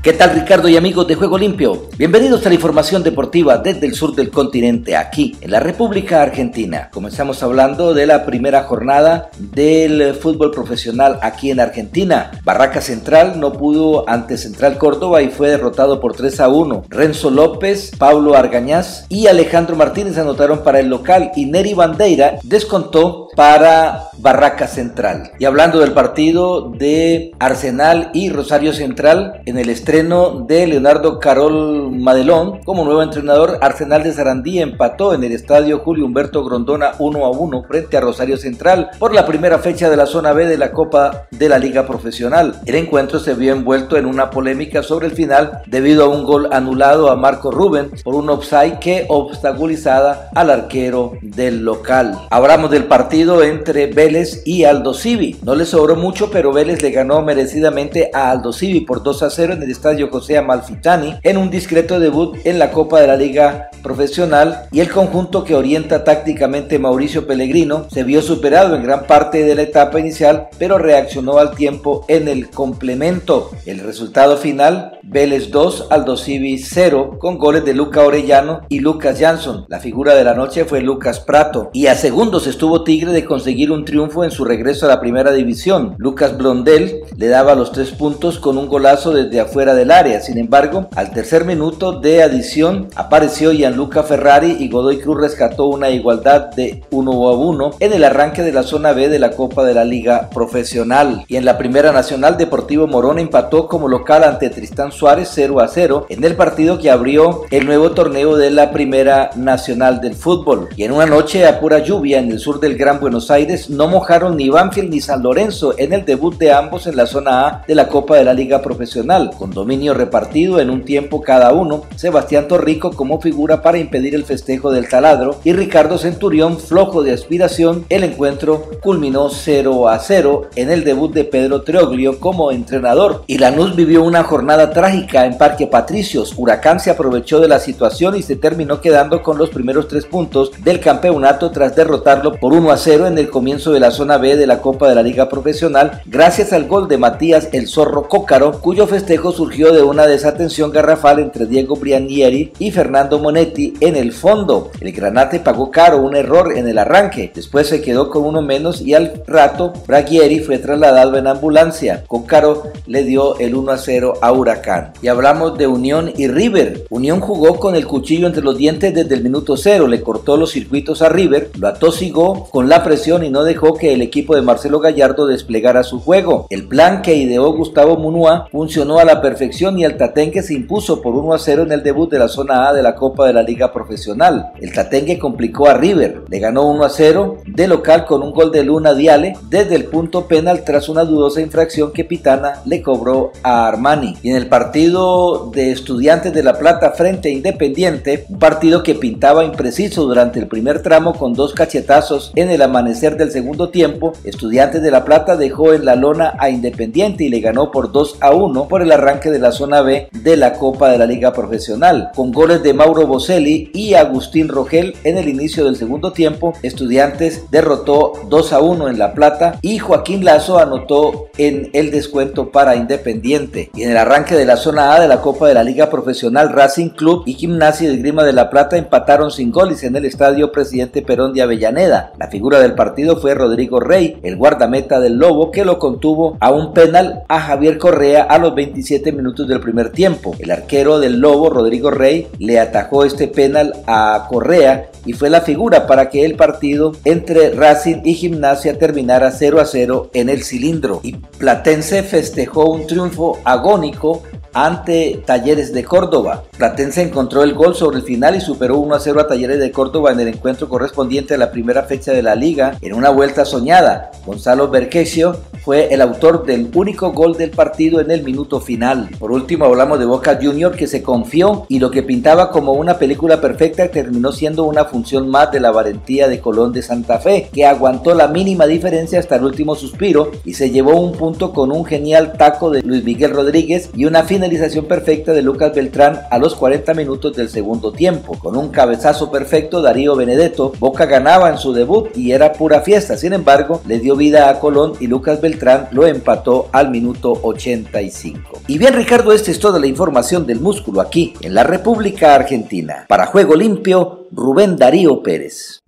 ¿Qué 0.00 0.12
tal 0.12 0.30
Ricardo 0.30 0.68
y 0.68 0.76
amigos 0.76 1.08
de 1.08 1.16
Juego 1.16 1.36
Limpio? 1.36 1.88
Bienvenidos 1.98 2.46
a 2.46 2.50
la 2.50 2.54
información 2.54 3.02
deportiva 3.02 3.58
desde 3.58 3.84
el 3.84 3.94
sur 3.94 4.14
del 4.14 4.30
continente, 4.30 4.94
aquí 4.94 5.36
en 5.40 5.50
la 5.50 5.58
República 5.58 6.22
Argentina. 6.22 6.88
Comenzamos 6.92 7.42
hablando 7.42 7.94
de 7.94 8.06
la 8.06 8.24
primera 8.24 8.62
jornada 8.62 9.28
del 9.38 10.14
fútbol 10.14 10.52
profesional 10.52 11.18
aquí 11.20 11.50
en 11.50 11.58
Argentina. 11.58 12.30
Barraca 12.44 12.80
Central 12.80 13.40
no 13.40 13.52
pudo 13.52 14.08
ante 14.08 14.38
Central 14.38 14.78
Córdoba 14.78 15.20
y 15.20 15.30
fue 15.30 15.48
derrotado 15.48 16.00
por 16.00 16.14
3 16.14 16.40
a 16.40 16.48
1. 16.48 16.84
Renzo 16.88 17.30
López, 17.30 17.90
Pablo 17.98 18.36
Argañaz 18.36 19.04
y 19.08 19.26
Alejandro 19.26 19.74
Martínez 19.74 20.16
anotaron 20.16 20.62
para 20.62 20.78
el 20.78 20.88
local 20.88 21.32
y 21.34 21.46
Neri 21.46 21.74
Bandeira 21.74 22.38
descontó 22.44 23.27
para 23.38 24.08
Barraca 24.18 24.66
Central. 24.66 25.30
Y 25.38 25.44
hablando 25.44 25.78
del 25.78 25.92
partido 25.92 26.72
de 26.72 27.30
Arsenal 27.38 28.10
y 28.12 28.30
Rosario 28.30 28.72
Central 28.72 29.42
en 29.46 29.58
el 29.58 29.70
estreno 29.70 30.44
de 30.48 30.66
Leonardo 30.66 31.20
Carol 31.20 31.92
Madelón 31.92 32.58
como 32.64 32.84
nuevo 32.84 33.00
entrenador, 33.00 33.58
Arsenal 33.60 34.02
de 34.02 34.12
Sarandí 34.12 34.58
empató 34.58 35.14
en 35.14 35.22
el 35.22 35.30
estadio 35.30 35.78
Julio 35.84 36.04
Humberto 36.04 36.42
Grondona 36.42 36.94
1 36.98 37.24
a 37.24 37.30
1 37.30 37.62
frente 37.62 37.96
a 37.96 38.00
Rosario 38.00 38.36
Central 38.38 38.90
por 38.98 39.14
la 39.14 39.24
primera 39.24 39.60
fecha 39.60 39.88
de 39.88 39.96
la 39.96 40.06
zona 40.06 40.32
B 40.32 40.44
de 40.44 40.58
la 40.58 40.72
Copa 40.72 41.28
de 41.30 41.48
la 41.48 41.60
Liga 41.60 41.86
Profesional. 41.86 42.56
El 42.66 42.74
encuentro 42.74 43.20
se 43.20 43.34
vio 43.34 43.52
envuelto 43.52 43.96
en 43.96 44.06
una 44.06 44.30
polémica 44.30 44.82
sobre 44.82 45.06
el 45.06 45.12
final 45.12 45.62
debido 45.66 46.06
a 46.06 46.08
un 46.08 46.24
gol 46.24 46.48
anulado 46.50 47.08
a 47.08 47.14
Marco 47.14 47.52
Rubén 47.52 47.92
por 48.02 48.16
un 48.16 48.30
offside 48.30 48.80
que 48.80 49.06
obstaculizada 49.08 50.28
al 50.34 50.50
arquero 50.50 51.12
del 51.22 51.64
local. 51.64 52.18
Hablamos 52.30 52.72
del 52.72 52.86
partido 52.86 53.27
entre 53.28 53.86
Vélez 53.86 54.42
y 54.44 54.64
Aldo 54.64 54.94
Civi. 54.94 55.36
No 55.42 55.54
le 55.54 55.66
sobró 55.66 55.96
mucho, 55.96 56.30
pero 56.30 56.52
Vélez 56.52 56.82
le 56.82 56.90
ganó 56.90 57.22
merecidamente 57.22 58.10
a 58.14 58.30
Aldo 58.30 58.52
Civi 58.52 58.80
por 58.80 59.02
2 59.02 59.22
a 59.22 59.30
0 59.30 59.54
en 59.54 59.62
el 59.62 59.70
estadio 59.70 60.08
José 60.10 60.38
Amalfitani 60.38 61.16
en 61.22 61.36
un 61.36 61.50
discreto 61.50 62.00
debut 62.00 62.36
en 62.44 62.58
la 62.58 62.70
Copa 62.70 63.00
de 63.00 63.06
la 63.06 63.16
Liga 63.16 63.68
Profesional 63.82 64.66
y 64.72 64.80
el 64.80 64.90
conjunto 64.90 65.44
que 65.44 65.54
orienta 65.54 66.04
tácticamente 66.04 66.78
Mauricio 66.78 67.26
Pellegrino 67.26 67.86
se 67.90 68.02
vio 68.02 68.22
superado 68.22 68.74
en 68.74 68.82
gran 68.82 69.06
parte 69.06 69.44
de 69.44 69.54
la 69.54 69.62
etapa 69.62 70.00
inicial 70.00 70.48
pero 70.58 70.78
reaccionó 70.78 71.38
al 71.38 71.54
tiempo 71.54 72.04
en 72.08 72.28
el 72.28 72.50
complemento. 72.50 73.50
El 73.66 73.80
resultado 73.80 74.36
final, 74.36 74.98
Vélez 75.02 75.50
2, 75.50 75.88
Aldo 75.90 76.16
Civi 76.16 76.58
0 76.58 77.18
con 77.18 77.38
goles 77.38 77.64
de 77.64 77.74
Luca 77.74 78.02
Orellano 78.02 78.62
y 78.68 78.80
Lucas 78.80 79.18
Jansson. 79.18 79.66
La 79.68 79.80
figura 79.80 80.14
de 80.14 80.24
la 80.24 80.34
noche 80.34 80.64
fue 80.64 80.80
Lucas 80.80 81.20
Prato 81.20 81.70
y 81.72 81.86
a 81.86 81.94
segundos 81.94 82.46
estuvo 82.46 82.84
Tigre 82.84 83.12
conseguir 83.24 83.72
un 83.72 83.84
triunfo 83.84 84.24
en 84.24 84.30
su 84.30 84.44
regreso 84.44 84.86
a 84.86 84.88
la 84.88 85.00
primera 85.00 85.32
división. 85.32 85.94
Lucas 85.98 86.36
Blondel 86.36 87.02
le 87.16 87.28
daba 87.28 87.54
los 87.54 87.72
tres 87.72 87.90
puntos 87.90 88.38
con 88.38 88.58
un 88.58 88.68
golazo 88.68 89.12
desde 89.12 89.40
afuera 89.40 89.74
del 89.74 89.90
área. 89.90 90.20
Sin 90.20 90.38
embargo, 90.38 90.88
al 90.94 91.12
tercer 91.12 91.44
minuto 91.44 92.00
de 92.00 92.22
adición 92.22 92.88
apareció 92.94 93.52
Gianluca 93.52 94.02
Ferrari 94.02 94.56
y 94.58 94.68
Godoy 94.68 94.98
Cruz 94.98 95.20
rescató 95.20 95.66
una 95.66 95.90
igualdad 95.90 96.50
de 96.54 96.82
1 96.90 97.28
a 97.28 97.36
1 97.36 97.70
en 97.80 97.92
el 97.92 98.04
arranque 98.04 98.42
de 98.42 98.52
la 98.52 98.62
zona 98.62 98.92
B 98.92 99.08
de 99.08 99.18
la 99.18 99.30
Copa 99.30 99.64
de 99.64 99.74
la 99.74 99.84
Liga 99.84 100.28
Profesional. 100.32 101.24
Y 101.28 101.36
en 101.36 101.44
la 101.44 101.58
Primera 101.58 101.92
Nacional 101.92 102.36
Deportivo 102.36 102.86
Morón 102.86 103.18
empató 103.18 103.66
como 103.66 103.88
local 103.88 104.24
ante 104.24 104.50
Tristán 104.50 104.92
Suárez 104.92 105.30
0 105.32 105.60
a 105.60 105.68
0 105.68 106.06
en 106.08 106.24
el 106.24 106.36
partido 106.36 106.78
que 106.78 106.90
abrió 106.90 107.42
el 107.50 107.66
nuevo 107.66 107.92
torneo 107.92 108.36
de 108.36 108.50
la 108.50 108.70
Primera 108.70 109.30
Nacional 109.36 110.00
del 110.00 110.14
Fútbol. 110.14 110.68
Y 110.76 110.84
en 110.84 110.92
una 110.92 111.06
noche 111.06 111.46
a 111.46 111.60
pura 111.60 111.78
lluvia 111.80 112.18
en 112.18 112.30
el 112.30 112.38
sur 112.38 112.60
del 112.60 112.76
Gran 112.76 112.97
Buenos 113.00 113.30
Aires 113.30 113.70
no 113.70 113.86
mojaron 113.86 114.36
ni 114.36 114.48
Banfield 114.48 114.90
ni 114.90 115.00
San 115.00 115.22
Lorenzo 115.22 115.74
en 115.78 115.92
el 115.92 116.04
debut 116.04 116.36
de 116.36 116.52
ambos 116.52 116.86
en 116.86 116.96
la 116.96 117.06
zona 117.06 117.46
A 117.46 117.62
de 117.66 117.74
la 117.74 117.88
Copa 117.88 118.16
de 118.16 118.24
la 118.24 118.34
Liga 118.34 118.60
Profesional, 118.60 119.30
con 119.38 119.52
dominio 119.52 119.94
repartido 119.94 120.58
en 120.58 120.68
un 120.68 120.84
tiempo 120.84 121.22
cada 121.22 121.52
uno, 121.52 121.84
Sebastián 121.94 122.48
Torrico 122.48 122.90
como 122.90 123.20
figura 123.20 123.62
para 123.62 123.78
impedir 123.78 124.14
el 124.14 124.24
festejo 124.24 124.72
del 124.72 124.88
taladro 124.88 125.38
y 125.44 125.52
Ricardo 125.52 125.98
Centurión 125.98 126.58
flojo 126.58 127.02
de 127.02 127.12
aspiración, 127.12 127.84
el 127.88 128.02
encuentro 128.02 128.68
culminó 128.82 129.28
0 129.30 129.88
a 129.88 129.98
0 130.00 130.48
en 130.56 130.70
el 130.70 130.82
debut 130.82 131.12
de 131.12 131.24
Pedro 131.24 131.62
Treoglio 131.62 132.18
como 132.18 132.50
entrenador. 132.50 133.22
Y 133.26 133.38
Lanús 133.38 133.76
vivió 133.76 134.02
una 134.02 134.24
jornada 134.24 134.70
trágica 134.70 135.24
en 135.24 135.38
Parque 135.38 135.66
Patricios, 135.66 136.34
Huracán 136.36 136.80
se 136.80 136.90
aprovechó 136.90 137.38
de 137.40 137.48
la 137.48 137.60
situación 137.60 138.16
y 138.16 138.22
se 138.22 138.36
terminó 138.36 138.80
quedando 138.80 139.22
con 139.22 139.38
los 139.38 139.50
primeros 139.50 139.86
tres 139.86 140.04
puntos 140.04 140.50
del 140.64 140.80
campeonato 140.80 141.50
tras 141.50 141.76
derrotarlo 141.76 142.34
por 142.34 142.52
1 142.52 142.70
a 142.72 142.76
0 142.76 142.87
en 142.88 143.18
el 143.18 143.28
comienzo 143.28 143.72
de 143.72 143.80
la 143.80 143.90
zona 143.90 144.16
B 144.16 144.36
de 144.38 144.46
la 144.46 144.62
Copa 144.62 144.88
de 144.88 144.94
la 144.94 145.02
Liga 145.02 145.28
Profesional 145.28 146.00
gracias 146.06 146.54
al 146.54 146.66
gol 146.66 146.88
de 146.88 146.96
Matías 146.96 147.50
El 147.52 147.68
Zorro 147.68 148.08
Cócaro 148.08 148.60
cuyo 148.62 148.86
festejo 148.86 149.30
surgió 149.30 149.72
de 149.72 149.82
una 149.82 150.06
desatención 150.06 150.70
garrafal 150.70 151.18
entre 151.18 151.44
Diego 151.44 151.76
Brianieri 151.76 152.50
y 152.58 152.70
Fernando 152.70 153.18
Monetti 153.18 153.74
en 153.80 153.94
el 153.94 154.12
fondo. 154.12 154.70
El 154.80 154.92
Granate 154.92 155.38
pagó 155.38 155.70
caro 155.70 155.98
un 155.98 156.16
error 156.16 156.56
en 156.56 156.66
el 156.66 156.78
arranque, 156.78 157.30
después 157.34 157.66
se 157.66 157.82
quedó 157.82 158.08
con 158.08 158.24
uno 158.24 158.40
menos 158.40 158.80
y 158.80 158.94
al 158.94 159.22
rato 159.26 159.74
Bragieri 159.86 160.40
fue 160.40 160.56
trasladado 160.56 161.18
en 161.18 161.26
ambulancia. 161.26 162.04
Cócaro 162.06 162.62
le 162.86 163.04
dio 163.04 163.38
el 163.38 163.54
1 163.54 163.70
a 163.70 163.76
0 163.76 164.14
a 164.22 164.32
Huracán. 164.32 164.94
Y 165.02 165.08
hablamos 165.08 165.58
de 165.58 165.66
Unión 165.66 166.10
y 166.16 166.26
River. 166.28 166.86
Unión 166.88 167.20
jugó 167.20 167.56
con 167.58 167.76
el 167.76 167.86
cuchillo 167.86 168.26
entre 168.26 168.42
los 168.42 168.56
dientes 168.56 168.94
desde 168.94 169.14
el 169.14 169.22
minuto 169.22 169.58
cero, 169.58 169.86
le 169.86 170.00
cortó 170.00 170.38
los 170.38 170.52
circuitos 170.52 171.02
a 171.02 171.10
River, 171.10 171.50
lo 171.58 171.68
atosigó 171.68 172.48
con 172.50 172.68
la 172.68 172.77
presión 172.84 173.24
y 173.24 173.30
no 173.30 173.44
dejó 173.44 173.74
que 173.74 173.92
el 173.92 174.02
equipo 174.02 174.34
de 174.34 174.42
Marcelo 174.42 174.80
Gallardo 174.80 175.26
desplegara 175.26 175.82
su 175.82 176.00
juego. 176.00 176.46
El 176.50 176.66
plan 176.68 177.02
que 177.02 177.14
ideó 177.14 177.52
Gustavo 177.52 177.96
Munúa 177.96 178.48
funcionó 178.50 178.98
a 178.98 179.04
la 179.04 179.20
perfección 179.20 179.78
y 179.78 179.84
el 179.84 179.96
Tatengue 179.96 180.42
se 180.42 180.54
impuso 180.54 181.00
por 181.02 181.14
1 181.14 181.34
a 181.34 181.38
0 181.38 181.62
en 181.62 181.72
el 181.72 181.82
debut 181.82 182.10
de 182.10 182.18
la 182.18 182.28
zona 182.28 182.68
A 182.68 182.72
de 182.72 182.82
la 182.82 182.94
Copa 182.94 183.26
de 183.26 183.32
la 183.32 183.42
Liga 183.42 183.72
Profesional. 183.72 184.52
El 184.60 184.72
Tatengue 184.72 185.18
complicó 185.18 185.68
a 185.68 185.74
River, 185.74 186.22
le 186.28 186.38
ganó 186.38 186.68
1 186.68 186.84
a 186.84 186.88
0 186.88 187.38
de 187.46 187.68
local 187.68 188.04
con 188.04 188.22
un 188.22 188.32
gol 188.32 188.50
de 188.52 188.64
Luna 188.64 188.94
Diale 188.94 189.36
desde 189.48 189.74
el 189.74 189.84
punto 189.84 190.26
penal 190.26 190.64
tras 190.64 190.88
una 190.88 191.04
dudosa 191.04 191.40
infracción 191.40 191.92
que 191.92 192.04
Pitana 192.04 192.62
le 192.64 192.82
cobró 192.82 193.32
a 193.42 193.66
Armani. 193.66 194.16
Y 194.22 194.30
en 194.30 194.36
el 194.36 194.48
partido 194.48 195.50
de 195.52 195.72
Estudiantes 195.72 196.32
de 196.32 196.42
La 196.42 196.58
Plata 196.58 196.92
frente 196.92 197.28
a 197.28 197.32
Independiente, 197.32 198.26
un 198.28 198.38
partido 198.38 198.82
que 198.82 198.94
pintaba 198.94 199.44
impreciso 199.44 200.04
durante 200.04 200.38
el 200.38 200.48
primer 200.48 200.82
tramo 200.82 201.14
con 201.14 201.34
dos 201.34 201.54
cachetazos 201.54 202.32
en 202.34 202.50
el 202.50 202.62
amanecer 202.68 203.16
del 203.16 203.30
segundo 203.30 203.70
tiempo, 203.70 204.12
Estudiantes 204.24 204.82
de 204.82 204.90
La 204.90 205.04
Plata 205.04 205.36
dejó 205.36 205.72
en 205.72 205.84
la 205.84 205.96
lona 205.96 206.34
a 206.38 206.50
Independiente 206.50 207.24
y 207.24 207.28
le 207.28 207.40
ganó 207.40 207.70
por 207.70 207.92
2 207.92 208.18
a 208.20 208.32
1 208.32 208.68
por 208.68 208.82
el 208.82 208.92
arranque 208.92 209.30
de 209.30 209.38
la 209.38 209.52
zona 209.52 209.80
B 209.80 210.08
de 210.12 210.36
la 210.36 210.54
Copa 210.54 210.90
de 210.90 210.98
la 210.98 211.06
Liga 211.06 211.32
Profesional, 211.32 212.10
con 212.14 212.32
goles 212.32 212.62
de 212.62 212.74
Mauro 212.74 213.06
Boselli 213.06 213.70
y 213.74 213.94
Agustín 213.94 214.48
Rogel 214.48 214.94
en 215.04 215.18
el 215.18 215.28
inicio 215.28 215.64
del 215.64 215.76
segundo 215.76 216.12
tiempo. 216.12 216.52
Estudiantes 216.62 217.44
derrotó 217.50 218.12
2 218.28 218.52
a 218.52 218.60
1 218.60 218.88
en 218.88 218.98
La 218.98 219.14
Plata 219.14 219.58
y 219.62 219.78
Joaquín 219.78 220.24
Lazo 220.24 220.58
anotó 220.58 221.28
en 221.38 221.70
el 221.72 221.90
descuento 221.90 222.50
para 222.50 222.76
Independiente. 222.76 223.70
Y 223.74 223.82
en 223.82 223.90
el 223.90 223.96
arranque 223.96 224.34
de 224.34 224.44
la 224.44 224.56
zona 224.56 224.94
A 224.94 225.00
de 225.00 225.08
la 225.08 225.20
Copa 225.20 225.48
de 225.48 225.54
la 225.54 225.64
Liga 225.64 225.90
Profesional, 225.90 226.52
Racing 226.52 226.90
Club 226.90 227.22
y 227.26 227.34
Gimnasia 227.34 227.88
de 227.88 227.96
Grima 227.96 228.24
de 228.24 228.32
La 228.32 228.50
Plata 228.50 228.76
empataron 228.76 229.30
sin 229.30 229.50
goles 229.50 229.82
en 229.82 229.96
el 229.96 230.04
estadio 230.04 230.52
Presidente 230.52 231.02
Perón 231.02 231.32
de 231.32 231.42
Avellaneda. 231.42 232.12
La 232.18 232.28
figura 232.28 232.57
del 232.60 232.74
partido 232.74 233.16
fue 233.16 233.34
Rodrigo 233.34 233.80
Rey, 233.80 234.18
el 234.22 234.36
guardameta 234.36 235.00
del 235.00 235.16
Lobo, 235.16 235.50
que 235.50 235.64
lo 235.64 235.78
contuvo 235.78 236.36
a 236.40 236.50
un 236.50 236.72
penal 236.72 237.22
a 237.28 237.40
Javier 237.40 237.78
Correa 237.78 238.22
a 238.22 238.38
los 238.38 238.54
27 238.54 239.12
minutos 239.12 239.48
del 239.48 239.60
primer 239.60 239.90
tiempo. 239.90 240.34
El 240.38 240.50
arquero 240.50 240.98
del 240.98 241.20
Lobo, 241.20 241.50
Rodrigo 241.50 241.90
Rey, 241.90 242.28
le 242.38 242.58
atajó 242.58 243.04
este 243.04 243.28
penal 243.28 243.74
a 243.86 244.26
Correa 244.28 244.90
y 245.04 245.12
fue 245.12 245.30
la 245.30 245.40
figura 245.40 245.86
para 245.86 246.10
que 246.10 246.24
el 246.24 246.34
partido 246.34 246.92
entre 247.04 247.50
Racing 247.50 248.02
y 248.04 248.14
Gimnasia 248.14 248.78
terminara 248.78 249.30
0 249.30 249.60
a 249.60 249.64
0 249.64 250.10
en 250.12 250.28
el 250.28 250.42
cilindro. 250.42 251.00
Y 251.02 251.12
Platense 251.12 252.02
festejó 252.02 252.70
un 252.70 252.86
triunfo 252.86 253.38
agónico 253.44 254.22
ante 254.64 255.22
Talleres 255.24 255.72
de 255.72 255.84
Córdoba. 255.84 256.42
Platense 256.56 257.02
encontró 257.02 257.42
el 257.44 257.54
gol 257.54 257.76
sobre 257.76 257.98
el 257.98 258.02
final 258.02 258.34
y 258.34 258.40
superó 258.40 258.78
1 258.78 258.94
a 258.94 259.00
0 259.00 259.20
a 259.20 259.28
Talleres 259.28 259.60
de 259.60 259.70
Córdoba 259.70 260.12
en 260.12 260.20
el 260.20 260.28
encuentro 260.28 260.68
correspondiente 260.68 261.34
a 261.34 261.38
la 261.38 261.52
primera 261.52 261.84
fecha 261.84 262.12
de 262.12 262.22
la 262.22 262.34
liga 262.34 262.76
en 262.80 262.94
una 262.94 263.10
vuelta 263.10 263.44
soñada. 263.44 264.10
Gonzalo 264.26 264.68
Berquesio 264.68 265.36
fue 265.68 265.92
el 265.92 266.00
autor 266.00 266.46
del 266.46 266.70
único 266.72 267.12
gol 267.12 267.36
del 267.36 267.50
partido 267.50 268.00
en 268.00 268.10
el 268.10 268.22
minuto 268.22 268.58
final. 268.58 269.10
Por 269.18 269.32
último 269.32 269.66
hablamos 269.66 269.98
de 269.98 270.06
Boca 270.06 270.38
Junior 270.40 270.74
que 270.74 270.86
se 270.86 271.02
confió 271.02 271.66
y 271.68 271.78
lo 271.78 271.90
que 271.90 272.02
pintaba 272.02 272.50
como 272.50 272.72
una 272.72 272.96
película 272.96 273.38
perfecta 273.38 273.90
terminó 273.90 274.32
siendo 274.32 274.64
una 274.64 274.86
función 274.86 275.28
más 275.28 275.52
de 275.52 275.60
la 275.60 275.70
valentía 275.70 276.26
de 276.26 276.40
Colón 276.40 276.72
de 276.72 276.80
Santa 276.80 277.18
Fe, 277.18 277.50
que 277.52 277.66
aguantó 277.66 278.14
la 278.14 278.28
mínima 278.28 278.66
diferencia 278.66 279.18
hasta 279.18 279.36
el 279.36 279.44
último 279.44 279.74
suspiro 279.74 280.30
y 280.42 280.54
se 280.54 280.70
llevó 280.70 280.98
un 280.98 281.12
punto 281.12 281.52
con 281.52 281.70
un 281.70 281.84
genial 281.84 282.32
taco 282.38 282.70
de 282.70 282.80
Luis 282.80 283.04
Miguel 283.04 283.32
Rodríguez 283.32 283.90
y 283.94 284.06
una 284.06 284.22
finalización 284.22 284.86
perfecta 284.86 285.34
de 285.34 285.42
Lucas 285.42 285.74
Beltrán 285.74 286.20
a 286.30 286.38
los 286.38 286.54
40 286.54 286.94
minutos 286.94 287.36
del 287.36 287.50
segundo 287.50 287.92
tiempo. 287.92 288.38
Con 288.38 288.56
un 288.56 288.70
cabezazo 288.70 289.30
perfecto 289.30 289.82
Darío 289.82 290.16
Benedetto, 290.16 290.72
Boca 290.78 291.04
ganaba 291.04 291.50
en 291.50 291.58
su 291.58 291.74
debut 291.74 292.16
y 292.16 292.32
era 292.32 292.54
pura 292.54 292.80
fiesta. 292.80 293.18
Sin 293.18 293.34
embargo, 293.34 293.82
le 293.86 293.98
dio 293.98 294.16
vida 294.16 294.48
a 294.48 294.60
Colón 294.60 294.94
y 294.98 295.08
Lucas 295.08 295.42
Beltrán 295.42 295.57
lo 295.92 296.06
empató 296.06 296.68
al 296.72 296.90
minuto 296.90 297.32
85. 297.42 298.62
Y 298.66 298.78
bien 298.78 298.94
Ricardo, 298.94 299.32
esta 299.32 299.50
es 299.50 299.58
toda 299.58 299.78
la 299.78 299.86
información 299.86 300.46
del 300.46 300.60
músculo 300.60 301.00
aquí 301.00 301.34
en 301.40 301.54
la 301.54 301.64
República 301.64 302.34
Argentina. 302.34 303.04
Para 303.08 303.26
Juego 303.26 303.54
Limpio, 303.54 304.26
Rubén 304.32 304.76
Darío 304.76 305.22
Pérez. 305.22 305.80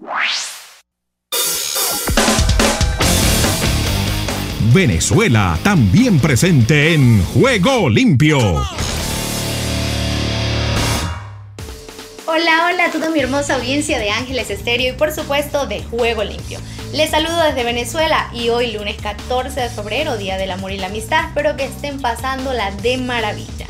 Venezuela, 4.73 5.59
también 5.65 6.21
presente 6.21 6.95
en 6.95 7.25
Juego 7.25 7.89
Limpio. 7.89 8.39
Hola, 12.33 12.67
hola 12.67 12.85
a 12.85 12.91
toda 12.93 13.11
mi 13.11 13.19
hermosa 13.19 13.57
audiencia 13.57 13.99
de 13.99 14.11
Ángeles 14.11 14.51
Estéreo 14.51 14.95
y 14.95 14.97
por 14.97 15.11
supuesto 15.11 15.67
de 15.67 15.83
Juego 15.83 16.23
Limpio. 16.23 16.61
Les 16.93 17.11
saludo 17.11 17.43
desde 17.43 17.65
Venezuela 17.65 18.31
y 18.33 18.51
hoy 18.51 18.71
lunes 18.71 18.99
14 19.03 19.63
de 19.63 19.69
febrero, 19.69 20.17
Día 20.17 20.39
del 20.39 20.53
Amor 20.53 20.71
y 20.71 20.79
la 20.79 20.87
Amistad, 20.87 21.25
espero 21.27 21.57
que 21.57 21.65
estén 21.65 22.01
pasándola 22.01 22.71
de 22.83 22.99
maravilla. 22.99 23.67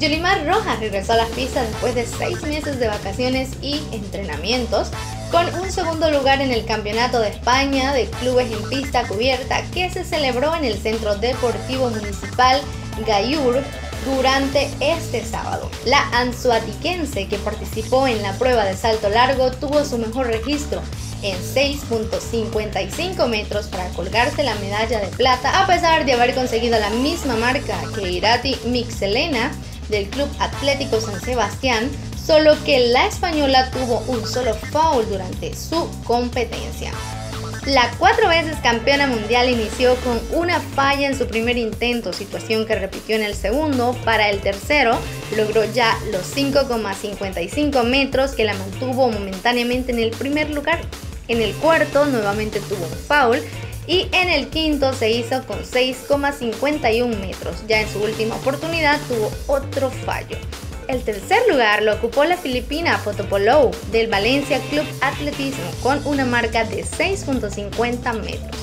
Yolimar 0.00 0.44
Rojas 0.44 0.80
regresó 0.80 1.14
a 1.14 1.16
las 1.16 1.30
pistas 1.30 1.66
después 1.66 1.94
de 1.94 2.04
seis 2.04 2.42
meses 2.42 2.78
de 2.78 2.88
vacaciones 2.88 3.52
y 3.62 3.80
entrenamientos 3.90 4.90
con 5.30 5.46
un 5.58 5.72
segundo 5.72 6.10
lugar 6.10 6.42
en 6.42 6.52
el 6.52 6.66
Campeonato 6.66 7.20
de 7.20 7.30
España 7.30 7.94
de 7.94 8.04
Clubes 8.20 8.52
en 8.52 8.68
Pista 8.68 9.08
Cubierta 9.08 9.62
que 9.72 9.88
se 9.88 10.04
celebró 10.04 10.54
en 10.54 10.66
el 10.66 10.76
Centro 10.76 11.16
Deportivo 11.16 11.88
Municipal 11.88 12.60
Gayur 13.06 13.62
durante 14.04 14.70
este 14.80 15.24
sábado. 15.24 15.70
La 15.84 16.08
anzuatiquense 16.12 17.26
que 17.28 17.38
participó 17.38 18.06
en 18.06 18.22
la 18.22 18.32
prueba 18.34 18.64
de 18.64 18.76
salto 18.76 19.08
largo 19.08 19.50
tuvo 19.50 19.84
su 19.84 19.98
mejor 19.98 20.26
registro 20.26 20.82
en 21.22 21.36
6.55 21.38 23.26
metros 23.28 23.66
para 23.66 23.88
colgarse 23.90 24.42
la 24.42 24.54
medalla 24.56 25.00
de 25.00 25.08
plata 25.08 25.62
a 25.62 25.66
pesar 25.66 26.04
de 26.04 26.12
haber 26.12 26.34
conseguido 26.34 26.78
la 26.78 26.90
misma 26.90 27.36
marca 27.36 27.80
que 27.94 28.12
Irati 28.12 28.56
Mixelena 28.66 29.50
del 29.88 30.08
Club 30.10 30.28
Atlético 30.38 31.00
San 31.00 31.20
Sebastián 31.20 31.90
solo 32.24 32.56
que 32.64 32.88
la 32.88 33.06
española 33.06 33.70
tuvo 33.70 34.02
un 34.08 34.26
solo 34.26 34.54
foul 34.54 35.08
durante 35.08 35.54
su 35.54 35.88
competencia. 36.04 36.92
La 37.66 37.90
cuatro 37.98 38.28
veces 38.28 38.58
campeona 38.62 39.06
mundial 39.06 39.48
inició 39.48 39.96
con 39.96 40.20
una 40.32 40.60
falla 40.60 41.06
en 41.06 41.16
su 41.16 41.26
primer 41.26 41.56
intento, 41.56 42.12
situación 42.12 42.66
que 42.66 42.74
repitió 42.74 43.16
en 43.16 43.22
el 43.22 43.34
segundo. 43.34 43.96
Para 44.04 44.28
el 44.28 44.40
tercero, 44.40 44.98
logró 45.34 45.64
ya 45.64 45.96
los 46.12 46.36
5,55 46.36 47.82
metros 47.84 48.32
que 48.32 48.44
la 48.44 48.52
mantuvo 48.52 49.10
momentáneamente 49.10 49.92
en 49.92 49.98
el 49.98 50.10
primer 50.10 50.50
lugar. 50.50 50.78
En 51.26 51.40
el 51.40 51.54
cuarto, 51.54 52.04
nuevamente 52.04 52.60
tuvo 52.60 52.84
un 52.84 52.98
foul. 52.98 53.42
Y 53.86 54.08
en 54.12 54.28
el 54.28 54.48
quinto 54.48 54.92
se 54.92 55.10
hizo 55.10 55.42
con 55.46 55.60
6,51 55.60 57.18
metros. 57.18 57.56
Ya 57.66 57.80
en 57.80 57.88
su 57.88 57.98
última 58.02 58.34
oportunidad 58.36 59.00
tuvo 59.08 59.32
otro 59.46 59.90
fallo. 59.90 60.36
El 60.86 61.02
tercer 61.02 61.38
lugar 61.48 61.82
lo 61.82 61.94
ocupó 61.94 62.24
la 62.24 62.36
filipina 62.36 62.98
Fotopolou 62.98 63.70
del 63.90 64.08
Valencia 64.08 64.60
Club 64.68 64.84
Atletismo 65.00 65.64
con 65.82 66.06
una 66.06 66.26
marca 66.26 66.64
de 66.64 66.84
6.50 66.84 68.12
metros. 68.20 68.60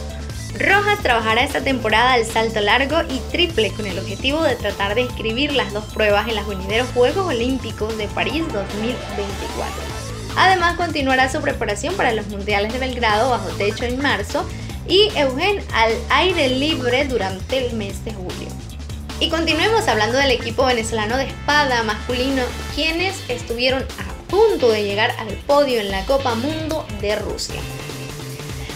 Rojas 0.60 1.02
trabajará 1.02 1.44
esta 1.44 1.62
temporada 1.62 2.18
el 2.18 2.26
salto 2.26 2.62
largo 2.62 2.98
y 3.10 3.18
triple 3.32 3.72
con 3.72 3.88
el 3.88 3.98
objetivo 3.98 4.44
de 4.44 4.56
tratar 4.56 4.94
de 4.94 5.04
escribir 5.04 5.54
las 5.54 5.74
dos 5.74 5.86
pruebas 5.86 6.28
en 6.28 6.36
los 6.36 6.48
venideros 6.48 6.90
Juegos 6.90 7.26
Olímpicos 7.26 7.98
de 7.98 8.08
París 8.10 8.44
2024. 8.54 9.92
Además 10.38 10.78
continuará 10.78 11.32
su 11.32 11.42
preparación 11.42 11.96
para 11.96 12.14
los 12.14 12.28
Mundiales 12.28 12.72
de 12.72 12.80
Belgrado 12.80 13.32
bajo 13.32 13.50
techo 13.58 13.86
en 13.86 14.00
marzo 14.00 14.48
y 14.88 15.10
Eugen 15.16 15.64
al 15.74 15.94
aire 16.10 16.50
libre 16.50 17.06
durante 17.06 17.66
el 17.66 17.74
mes 17.74 18.06
de 18.06 18.14
julio. 18.14 18.48
Y 19.22 19.30
continuemos 19.30 19.88
hablando 19.88 20.18
del 20.18 20.32
equipo 20.32 20.66
venezolano 20.66 21.16
de 21.16 21.26
espada 21.26 21.84
masculino, 21.84 22.42
quienes 22.74 23.16
estuvieron 23.30 23.84
a 23.84 24.32
punto 24.32 24.72
de 24.72 24.84
llegar 24.84 25.12
al 25.20 25.28
podio 25.46 25.80
en 25.80 25.92
la 25.92 26.04
Copa 26.06 26.34
Mundo 26.34 26.88
de 27.02 27.16
Rusia. 27.18 27.62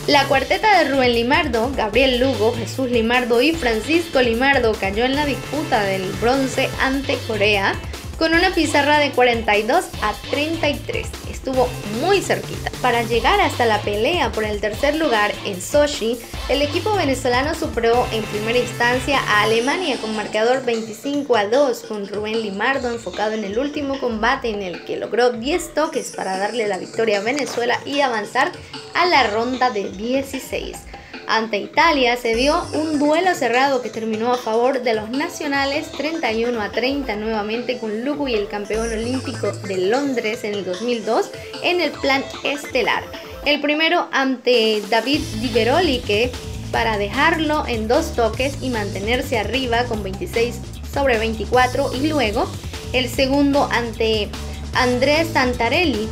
La 0.06 0.26
cuarteta 0.26 0.78
de 0.78 0.92
Rubén 0.92 1.16
Limardo, 1.16 1.72
Gabriel 1.76 2.20
Lugo, 2.20 2.54
Jesús 2.56 2.92
Limardo 2.92 3.42
y 3.42 3.54
Francisco 3.54 4.22
Limardo 4.22 4.74
cayó 4.80 5.06
en 5.06 5.16
la 5.16 5.26
disputa 5.26 5.84
del 5.84 6.12
bronce 6.22 6.70
ante 6.80 7.18
Corea 7.28 7.74
con 8.20 8.36
una 8.36 8.54
pizarra 8.54 9.00
de 9.00 9.10
42 9.14 9.86
a 10.04 10.14
33. 10.30 11.25
Estuvo 11.46 11.70
muy 12.02 12.24
cerquita. 12.24 12.72
Para 12.82 13.04
llegar 13.04 13.40
hasta 13.40 13.68
la 13.68 13.80
pelea 13.82 14.32
por 14.32 14.46
el 14.46 14.60
tercer 14.60 14.96
lugar 14.96 15.32
en 15.46 15.62
Sochi, 15.62 16.18
el 16.50 16.64
equipo 16.64 16.96
venezolano 16.96 17.54
superó 17.54 18.08
en 18.12 18.24
primera 18.24 18.58
instancia 18.58 19.20
a 19.20 19.44
Alemania 19.44 19.98
con 20.02 20.16
marcador 20.16 20.66
25 20.66 21.36
a 21.36 21.46
2 21.46 21.82
con 21.82 22.08
Rubén 22.08 22.42
Limardo 22.42 22.90
enfocado 22.90 23.34
en 23.34 23.44
el 23.44 23.60
último 23.60 24.00
combate 24.00 24.50
en 24.50 24.64
el 24.64 24.86
que 24.86 24.98
logró 24.98 25.34
10 25.34 25.76
toques 25.76 26.16
para 26.16 26.40
darle 26.40 26.68
la 26.68 26.80
victoria 26.80 27.20
a 27.20 27.24
Venezuela 27.24 27.80
y 27.86 28.02
avanzar 28.02 28.52
a 28.96 29.06
la 29.06 29.28
ronda 29.28 29.70
de 29.70 29.92
16. 29.92 30.95
Ante 31.28 31.58
Italia 31.58 32.18
se 32.18 32.36
dio 32.36 32.64
un 32.74 33.00
duelo 33.00 33.34
cerrado 33.34 33.82
que 33.82 33.90
terminó 33.90 34.32
a 34.32 34.38
favor 34.38 34.84
de 34.84 34.94
los 34.94 35.10
nacionales 35.10 35.92
31 35.92 36.62
a 36.62 36.72
30 36.72 37.16
nuevamente 37.16 37.80
con 37.80 38.06
Lugo 38.06 38.28
y 38.28 38.36
el 38.36 38.48
campeón 38.48 38.92
olímpico 38.92 39.52
de 39.52 39.78
Londres 39.78 40.44
en 40.44 40.54
el 40.54 40.66
2002 40.66 41.32
en 41.64 41.82
el 41.82 41.92
plan 41.92 42.24
estelar. 42.44 43.04
El 43.46 43.60
primero 43.60 44.08
ante 44.12 44.82
David 44.90 45.22
Di 45.42 46.00
que 46.00 46.32
para 46.72 46.98
dejarlo 46.98 47.66
en 47.68 47.88
dos 47.88 48.14
toques 48.16 48.58
y 48.62 48.70
mantenerse 48.70 49.40
arriba 49.40 49.86
con 49.86 50.04
26 50.04 50.60
sobre 50.94 51.18
24 51.18 51.92
y 51.96 52.08
luego 52.08 52.48
el 52.94 53.10
segundo 53.10 53.68
ante 53.72 54.30
Andrés 54.74 55.30
Santarelli 55.34 56.08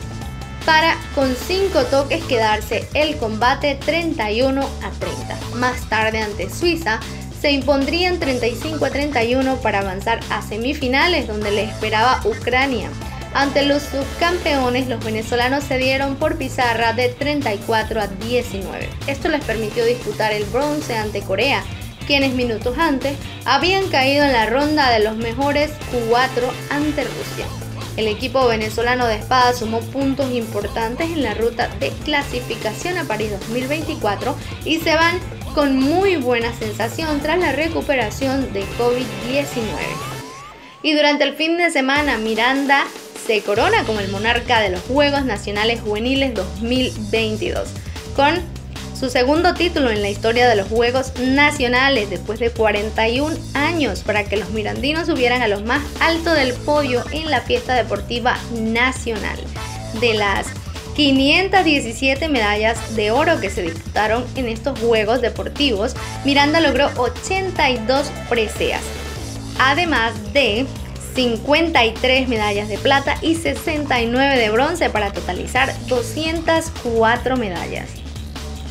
para 0.65 0.97
con 1.15 1.35
5 1.35 1.85
toques 1.85 2.23
quedarse 2.23 2.87
el 2.93 3.17
combate 3.17 3.75
31 3.75 4.61
a 4.61 4.89
30. 4.91 5.37
Más 5.55 5.89
tarde 5.89 6.21
ante 6.21 6.49
Suiza 6.49 6.99
se 7.41 7.51
impondrían 7.51 8.19
35 8.19 8.85
a 8.85 8.89
31 8.89 9.57
para 9.57 9.79
avanzar 9.79 10.19
a 10.29 10.41
semifinales 10.41 11.27
donde 11.27 11.51
le 11.51 11.63
esperaba 11.63 12.21
Ucrania. 12.23 12.89
Ante 13.33 13.63
los 13.63 13.81
subcampeones, 13.83 14.87
los 14.87 15.03
venezolanos 15.03 15.63
se 15.63 15.77
dieron 15.77 16.15
por 16.15 16.37
pizarra 16.37 16.93
de 16.93 17.09
34 17.09 18.01
a 18.01 18.07
19. 18.07 18.89
Esto 19.07 19.27
les 19.27 19.43
permitió 19.43 19.83
disputar 19.85 20.31
el 20.31 20.45
bronce 20.45 20.95
ante 20.95 21.21
Corea, 21.21 21.63
quienes 22.05 22.33
minutos 22.33 22.77
antes 22.77 23.17
habían 23.43 23.89
caído 23.89 24.23
en 24.23 24.33
la 24.33 24.45
ronda 24.45 24.91
de 24.91 25.03
los 25.03 25.17
mejores 25.17 25.71
4 26.09 26.53
ante 26.69 27.03
Rusia. 27.03 27.62
El 27.95 28.07
equipo 28.07 28.47
venezolano 28.47 29.05
de 29.05 29.17
espada 29.17 29.53
sumó 29.53 29.79
puntos 29.79 30.31
importantes 30.31 31.07
en 31.07 31.21
la 31.21 31.35
ruta 31.35 31.67
de 31.79 31.89
clasificación 32.03 32.97
a 32.97 33.03
París 33.03 33.31
2024 33.31 34.35
y 34.65 34.79
se 34.79 34.95
van 34.95 35.19
con 35.53 35.79
muy 35.79 36.15
buena 36.15 36.51
sensación 36.57 37.19
tras 37.21 37.39
la 37.39 37.51
recuperación 37.51 38.51
de 38.51 38.63
COVID-19. 38.79 39.53
Y 40.81 40.93
durante 40.93 41.23
el 41.23 41.35
fin 41.35 41.57
de 41.57 41.69
semana, 41.69 42.17
Miranda 42.17 42.85
se 43.25 43.41
corona 43.41 43.83
como 43.85 43.99
el 43.99 44.09
monarca 44.09 44.59
de 44.59 44.69
los 44.69 44.81
Juegos 44.81 45.23
Nacionales 45.23 45.79
Juveniles 45.81 46.33
2022, 46.33 47.69
con 48.15 48.41
su 48.99 49.09
segundo 49.09 49.53
título 49.53 49.89
en 49.89 50.01
la 50.01 50.09
historia 50.09 50.47
de 50.47 50.55
los 50.55 50.67
Juegos 50.67 51.13
Nacionales 51.19 52.09
después 52.09 52.39
de 52.39 52.51
41 52.51 53.35
años 53.53 54.01
para 54.01 54.23
que 54.23 54.37
los 54.37 54.51
mirandinos 54.51 55.07
subieran 55.07 55.41
a 55.41 55.47
los 55.47 55.63
más 55.63 55.81
alto 55.99 56.33
del 56.33 56.53
podio 56.53 57.03
en 57.11 57.29
la 57.29 57.41
fiesta 57.41 57.73
deportiva 57.73 58.37
nacional. 58.53 59.39
De 59.99 60.13
las 60.13 60.47
517 60.95 62.29
medallas 62.29 62.95
de 62.95 63.11
oro 63.11 63.39
que 63.39 63.49
se 63.49 63.63
disputaron 63.63 64.25
en 64.35 64.47
estos 64.47 64.79
Juegos 64.79 65.21
Deportivos, 65.21 65.95
Miranda 66.23 66.59
logró 66.59 66.89
82 66.97 68.11
preseas, 68.29 68.83
además 69.59 70.13
de 70.33 70.67
53 71.15 72.27
medallas 72.27 72.69
de 72.69 72.77
plata 72.77 73.17
y 73.21 73.35
69 73.35 74.37
de 74.37 74.49
bronce 74.49 74.89
para 74.89 75.11
totalizar 75.11 75.73
204 75.87 77.37
medallas. 77.37 78.02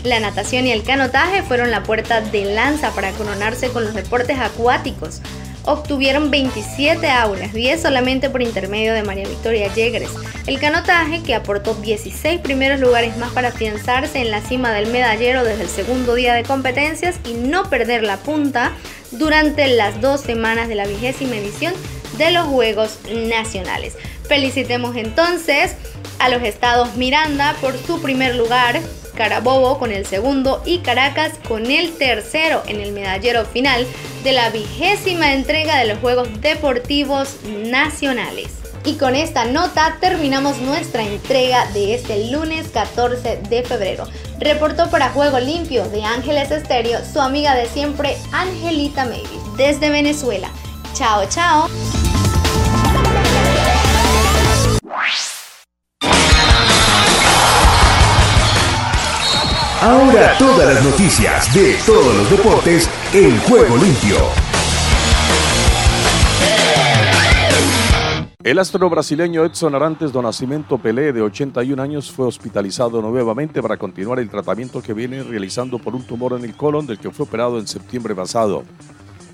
La 0.05 0.19
natación 0.19 0.67
y 0.67 0.73
el 0.73 0.83
canotaje 0.83 1.43
fueron 1.43 1.71
la 1.71 1.85
puerta 1.85 2.21
de 2.21 2.45
lanza 2.45 2.91
para 2.91 3.13
coronarse 3.13 3.69
con 3.69 3.85
los 3.85 3.95
deportes 3.95 4.39
acuáticos. 4.39 5.21
Obtuvieron 5.65 6.33
27 6.33 7.09
aulas, 7.09 7.53
10 7.53 7.81
solamente 7.81 8.29
por 8.29 8.43
intermedio 8.43 8.95
de 8.95 9.05
María 9.05 9.29
Victoria 9.29 9.73
Yegres. 9.73 10.11
El 10.47 10.59
canotaje, 10.59 11.23
que 11.23 11.37
aportó 11.37 11.77
16 11.77 12.41
primeros 12.41 12.81
lugares 12.81 13.17
más 13.17 13.31
para 13.31 13.49
afianzarse 13.49 14.21
en 14.21 14.33
la 14.33 14.41
cima 14.41 14.73
del 14.73 14.89
medallero 14.89 15.45
desde 15.45 15.63
el 15.63 15.69
segundo 15.69 16.17
día 16.17 16.35
de 16.35 16.43
competencias 16.43 17.15
y 17.25 17.35
no 17.35 17.71
perder 17.71 18.03
la 18.03 18.17
punta 18.17 18.73
durante 19.13 19.69
las 19.69 20.01
dos 20.01 20.21
semanas 20.21 20.67
de 20.67 20.75
la 20.75 20.87
vigésima 20.87 21.37
edición 21.37 21.75
de 22.19 22.33
los 22.33 22.47
Juegos 22.47 22.99
Nacionales. 23.29 23.97
Felicitemos 24.27 24.97
entonces 24.97 25.77
a 26.19 26.29
los 26.29 26.43
estados 26.43 26.97
Miranda 26.97 27.55
por 27.61 27.77
su 27.79 28.03
primer 28.03 28.35
lugar, 28.35 28.81
Carabobo 29.15 29.79
con 29.79 29.93
el 29.93 30.07
segundo 30.07 30.63
y 30.65 30.79
Caracas 30.79 31.33
con 31.47 31.71
el 31.71 31.93
tercero 31.93 32.63
en 32.67 32.81
el 32.81 32.93
medallero 32.93 33.45
final 33.45 33.87
de 34.25 34.33
la 34.33 34.51
vigésima 34.51 35.33
entrega 35.33 35.79
de 35.79 35.87
los 35.87 35.99
Juegos 35.99 36.29
Deportivos 36.41 37.37
Nacionales. 37.45 38.49
Y 38.85 38.95
con 38.95 39.15
esta 39.15 39.45
nota 39.45 39.97
terminamos 40.01 40.59
nuestra 40.59 41.05
entrega 41.05 41.67
de 41.73 41.95
este 41.95 42.31
lunes 42.31 42.69
14 42.69 43.43
de 43.49 43.63
febrero. 43.63 44.09
Reportó 44.41 44.91
para 44.91 45.11
Juego 45.11 45.39
Limpio 45.39 45.89
de 45.89 46.03
Ángeles 46.03 46.51
Estéreo 46.51 46.99
su 47.05 47.21
amiga 47.21 47.55
de 47.55 47.69
siempre, 47.69 48.17
Angelita 48.33 49.05
Mavis, 49.05 49.29
desde 49.57 49.91
Venezuela. 49.91 50.51
Chao, 50.95 51.25
chao. 51.29 51.69
Ahora 59.83 60.39
todas 60.39 60.73
las 60.73 60.85
noticias 60.85 61.53
de 61.53 61.75
todos 61.85 62.17
los 62.17 62.31
deportes 62.31 62.89
en 63.13 63.37
Juego 63.41 63.77
Limpio. 63.79 64.15
El 68.45 68.61
astro 68.61 68.89
brasileño 68.89 69.45
Edson 69.45 69.75
Arantes 69.75 70.13
do 70.13 70.23
Nascimento 70.23 70.79
Pelé, 70.79 71.13
de 71.13 71.23
81 71.23 71.83
años, 71.83 72.13
fue 72.13 72.29
hospitalizado 72.29 73.03
nuevamente 73.03 73.61
para 73.61 73.77
continuar 73.77 74.21
el 74.21 74.31
tratamiento 74.31 74.81
que 74.81 74.95
viene 74.95 75.25
realizando 75.25 75.81
por 75.81 75.97
un 75.97 76.05
tumor 76.05 76.35
en 76.39 76.45
el 76.45 76.55
colon 76.55 76.87
del 76.87 77.01
que 77.01 77.11
fue 77.11 77.27
operado 77.27 77.59
en 77.59 77.67
septiembre 77.67 78.15
pasado. 78.15 78.63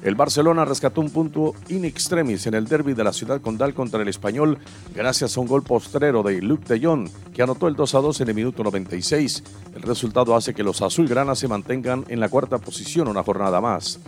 El 0.02 0.14
Barcelona 0.14 0.64
rescató 0.64 1.00
un 1.00 1.10
punto 1.10 1.54
in 1.68 1.84
extremis 1.84 2.46
en 2.46 2.54
el 2.54 2.68
derby 2.68 2.94
de 2.94 3.02
la 3.02 3.12
ciudad 3.12 3.40
condal 3.40 3.74
contra 3.74 4.00
el 4.00 4.08
español 4.08 4.58
gracias 4.94 5.36
a 5.36 5.40
un 5.40 5.48
gol 5.48 5.64
postrero 5.64 6.22
de 6.22 6.40
Luc 6.40 6.64
de 6.66 6.80
Jong 6.80 7.08
que 7.34 7.42
anotó 7.42 7.66
el 7.66 7.74
2 7.74 7.94
a 7.96 7.98
2 8.00 8.20
en 8.20 8.28
el 8.28 8.34
minuto 8.34 8.62
96. 8.62 9.42
El 9.74 9.82
resultado 9.82 10.36
hace 10.36 10.54
que 10.54 10.62
los 10.62 10.82
azulgranas 10.82 11.40
se 11.40 11.48
mantengan 11.48 12.04
en 12.08 12.20
la 12.20 12.28
cuarta 12.28 12.58
posición 12.58 13.08
una 13.08 13.24
jornada 13.24 13.60
más. 13.60 13.98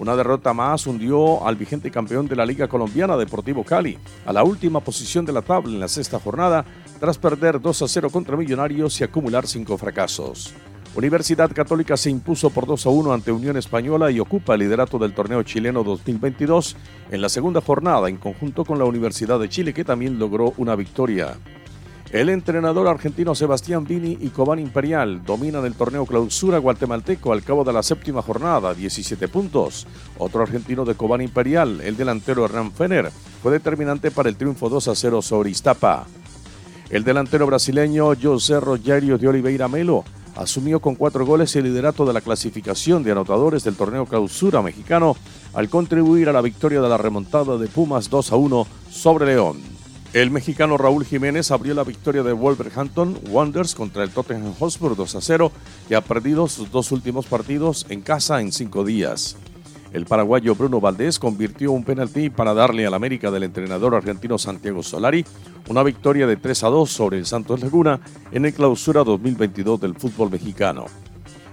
Una 0.00 0.16
derrota 0.16 0.52
más 0.52 0.86
hundió 0.86 1.46
al 1.46 1.56
vigente 1.56 1.90
campeón 1.90 2.26
de 2.26 2.36
la 2.36 2.46
Liga 2.46 2.68
Colombiana 2.68 3.16
Deportivo 3.16 3.64
Cali 3.64 3.96
a 4.26 4.32
la 4.32 4.42
última 4.42 4.80
posición 4.80 5.24
de 5.24 5.32
la 5.32 5.42
tabla 5.42 5.72
en 5.72 5.80
la 5.80 5.88
sexta 5.88 6.18
jornada 6.18 6.64
tras 6.98 7.16
perder 7.16 7.60
2 7.60 7.82
a 7.82 7.88
0 7.88 8.10
contra 8.10 8.36
Millonarios 8.36 9.00
y 9.00 9.04
acumular 9.04 9.46
cinco 9.46 9.78
fracasos. 9.78 10.52
Universidad 10.94 11.52
Católica 11.52 11.96
se 11.96 12.10
impuso 12.10 12.50
por 12.50 12.66
2 12.66 12.86
a 12.86 12.90
1 12.90 13.12
ante 13.12 13.30
Unión 13.30 13.56
Española 13.56 14.10
y 14.10 14.20
ocupa 14.20 14.54
el 14.54 14.60
liderato 14.60 14.98
del 14.98 15.12
torneo 15.12 15.42
chileno 15.42 15.84
2022 15.84 16.76
en 17.10 17.20
la 17.20 17.28
segunda 17.28 17.60
jornada 17.60 18.08
en 18.08 18.16
conjunto 18.16 18.64
con 18.64 18.78
la 18.78 18.84
Universidad 18.84 19.38
de 19.38 19.48
Chile 19.48 19.74
que 19.74 19.84
también 19.84 20.18
logró 20.18 20.54
una 20.56 20.74
victoria. 20.74 21.36
El 22.10 22.30
entrenador 22.30 22.88
argentino 22.88 23.34
Sebastián 23.34 23.84
Vini 23.84 24.16
y 24.18 24.30
Cobán 24.30 24.58
Imperial 24.58 25.22
dominan 25.26 25.66
el 25.66 25.74
torneo 25.74 26.06
clausura 26.06 26.56
guatemalteco 26.56 27.34
al 27.34 27.44
cabo 27.44 27.64
de 27.64 27.74
la 27.74 27.82
séptima 27.82 28.22
jornada, 28.22 28.72
17 28.72 29.28
puntos. 29.28 29.86
Otro 30.16 30.42
argentino 30.42 30.86
de 30.86 30.94
Cobán 30.94 31.20
Imperial, 31.20 31.82
el 31.82 31.98
delantero 31.98 32.46
Hernán 32.46 32.72
Fener, 32.72 33.10
fue 33.42 33.52
determinante 33.52 34.10
para 34.10 34.30
el 34.30 34.36
triunfo 34.36 34.70
2 34.70 34.88
a 34.88 34.94
0 34.94 35.20
sobre 35.20 35.50
Iztapa. 35.50 36.06
El 36.88 37.04
delantero 37.04 37.46
brasileño 37.46 38.14
José 38.20 38.58
Rogerio 38.58 39.18
de 39.18 39.28
Oliveira 39.28 39.68
Melo 39.68 40.02
asumió 40.36 40.80
con 40.80 40.94
cuatro 40.94 41.26
goles 41.26 41.54
el 41.56 41.64
liderato 41.64 42.06
de 42.06 42.12
la 42.12 42.20
clasificación 42.20 43.02
de 43.02 43.12
anotadores 43.12 43.64
del 43.64 43.76
torneo 43.76 44.06
clausura 44.06 44.62
mexicano 44.62 45.16
al 45.54 45.68
contribuir 45.68 46.28
a 46.28 46.32
la 46.32 46.40
victoria 46.40 46.80
de 46.80 46.88
la 46.88 46.98
remontada 46.98 47.58
de 47.58 47.68
Pumas 47.68 48.10
2 48.10 48.32
a 48.32 48.36
1 48.36 48.66
sobre 48.90 49.26
León. 49.26 49.78
El 50.14 50.30
mexicano 50.30 50.78
Raúl 50.78 51.04
Jiménez 51.04 51.50
abrió 51.50 51.74
la 51.74 51.84
victoria 51.84 52.22
de 52.22 52.32
Wolverhampton 52.32 53.18
Wanderers 53.28 53.74
contra 53.74 54.02
el 54.02 54.10
Tottenham 54.10 54.54
Hotspur 54.58 54.96
2 54.96 55.14
a 55.14 55.20
0, 55.20 55.52
que 55.86 55.96
ha 55.96 56.00
perdido 56.00 56.48
sus 56.48 56.70
dos 56.70 56.92
últimos 56.92 57.26
partidos 57.26 57.84
en 57.90 58.00
casa 58.00 58.40
en 58.40 58.50
cinco 58.50 58.84
días. 58.84 59.36
El 59.92 60.04
paraguayo 60.04 60.54
Bruno 60.54 60.80
Valdés 60.80 61.18
convirtió 61.18 61.72
un 61.72 61.82
penalti 61.82 62.28
para 62.28 62.52
darle 62.52 62.86
al 62.86 62.94
América 62.94 63.30
del 63.30 63.44
entrenador 63.44 63.94
argentino 63.94 64.36
Santiago 64.36 64.82
Solari 64.82 65.24
una 65.68 65.82
victoria 65.82 66.26
de 66.26 66.36
3 66.36 66.64
a 66.64 66.68
2 66.68 66.90
sobre 66.90 67.18
el 67.18 67.26
Santos 67.26 67.60
Laguna 67.60 68.00
en 68.30 68.44
el 68.44 68.52
clausura 68.52 69.02
2022 69.02 69.80
del 69.80 69.94
fútbol 69.94 70.30
mexicano. 70.30 70.84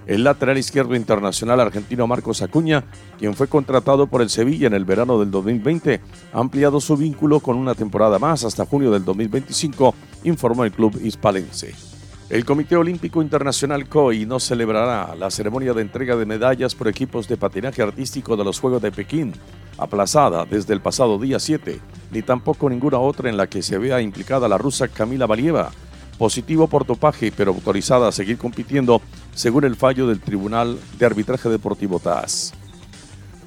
El 0.06 0.24
lateral 0.24 0.58
izquierdo 0.58 0.95
internacional 0.95 1.60
argentino 1.60 2.06
Marcos 2.06 2.41
Acuña, 2.41 2.84
quien 3.17 3.34
fue 3.34 3.48
contratado 3.48 4.06
por 4.06 4.21
el 4.21 4.30
Sevilla 4.30 4.67
en 4.67 4.74
el 4.74 4.86
verano 4.86 5.19
del 5.19 5.32
2020, 5.32 6.00
ha 6.32 6.39
ampliado 6.39 6.80
su 6.80 6.95
vínculo 6.95 7.39
con 7.39 7.58
una 7.58 7.74
temporada 7.74 8.19
más 8.19 8.43
hasta 8.43 8.65
junio 8.65 8.91
del 8.91 9.04
2025, 9.04 9.95
informó 10.26 10.63
el 10.63 10.71
club 10.71 11.00
hispalense. 11.02 11.94
El 12.28 12.44
Comité 12.44 12.76
Olímpico 12.76 13.22
Internacional 13.22 13.88
COI 13.88 14.26
no 14.26 14.40
celebrará 14.40 15.14
la 15.14 15.30
ceremonia 15.30 15.74
de 15.74 15.84
entrega 15.84 16.16
de 16.16 16.26
medallas 16.26 16.74
por 16.74 16.88
equipos 16.88 17.28
de 17.28 17.38
patinaje 17.38 17.84
artístico 17.84 18.36
de 18.36 18.44
los 18.44 18.60
Juegos 18.60 18.82
de 18.82 18.92
Pekín, 18.92 19.34
aplazada 19.78 20.44
desde 20.44 20.74
el 20.74 20.82
pasado 20.82 21.20
día 21.20 21.40
7, 21.40 21.80
ni 22.10 22.24
tampoco 22.24 22.68
ninguna 22.68 22.98
otra 22.98 23.30
en 23.30 23.38
la 23.38 23.46
que 23.46 23.62
se 23.62 23.78
vea 23.78 24.02
implicada 24.02 24.48
la 24.48 24.58
rusa 24.58 24.88
Kamila 24.88 25.28
Valieva, 25.28 25.72
positivo 26.18 26.68
por 26.68 26.84
topaje 26.84 27.32
pero 27.32 27.52
autorizada 27.52 28.08
a 28.08 28.12
seguir 28.12 28.40
compitiendo 28.40 29.04
según 29.36 29.64
el 29.64 29.76
fallo 29.76 30.08
del 30.08 30.20
Tribunal 30.20 30.80
de 30.98 31.06
Arbitraje 31.06 31.48
Deportivo 31.48 32.00
TAS. 32.00 32.54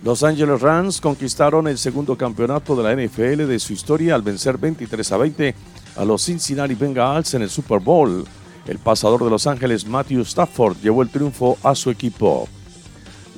Los 0.04 0.22
Angeles 0.22 0.60
Rams 0.60 1.00
conquistaron 1.00 1.66
el 1.66 1.78
segundo 1.78 2.16
campeonato 2.16 2.76
de 2.76 2.84
la 2.84 2.94
NFL 2.94 3.48
de 3.48 3.58
su 3.58 3.72
historia 3.72 4.14
al 4.14 4.22
vencer 4.22 4.56
23 4.56 5.10
a 5.10 5.16
20 5.16 5.54
a 5.96 6.04
los 6.04 6.24
Cincinnati 6.24 6.74
Bengals 6.74 7.34
en 7.34 7.42
el 7.42 7.50
Super 7.50 7.80
Bowl 7.80 8.24
el 8.68 8.78
pasador 8.78 9.24
de 9.24 9.30
Los 9.30 9.46
Ángeles, 9.46 9.86
Matthew 9.86 10.20
Stafford, 10.22 10.76
llevó 10.82 11.02
el 11.02 11.08
triunfo 11.08 11.58
a 11.62 11.74
su 11.74 11.90
equipo. 11.90 12.48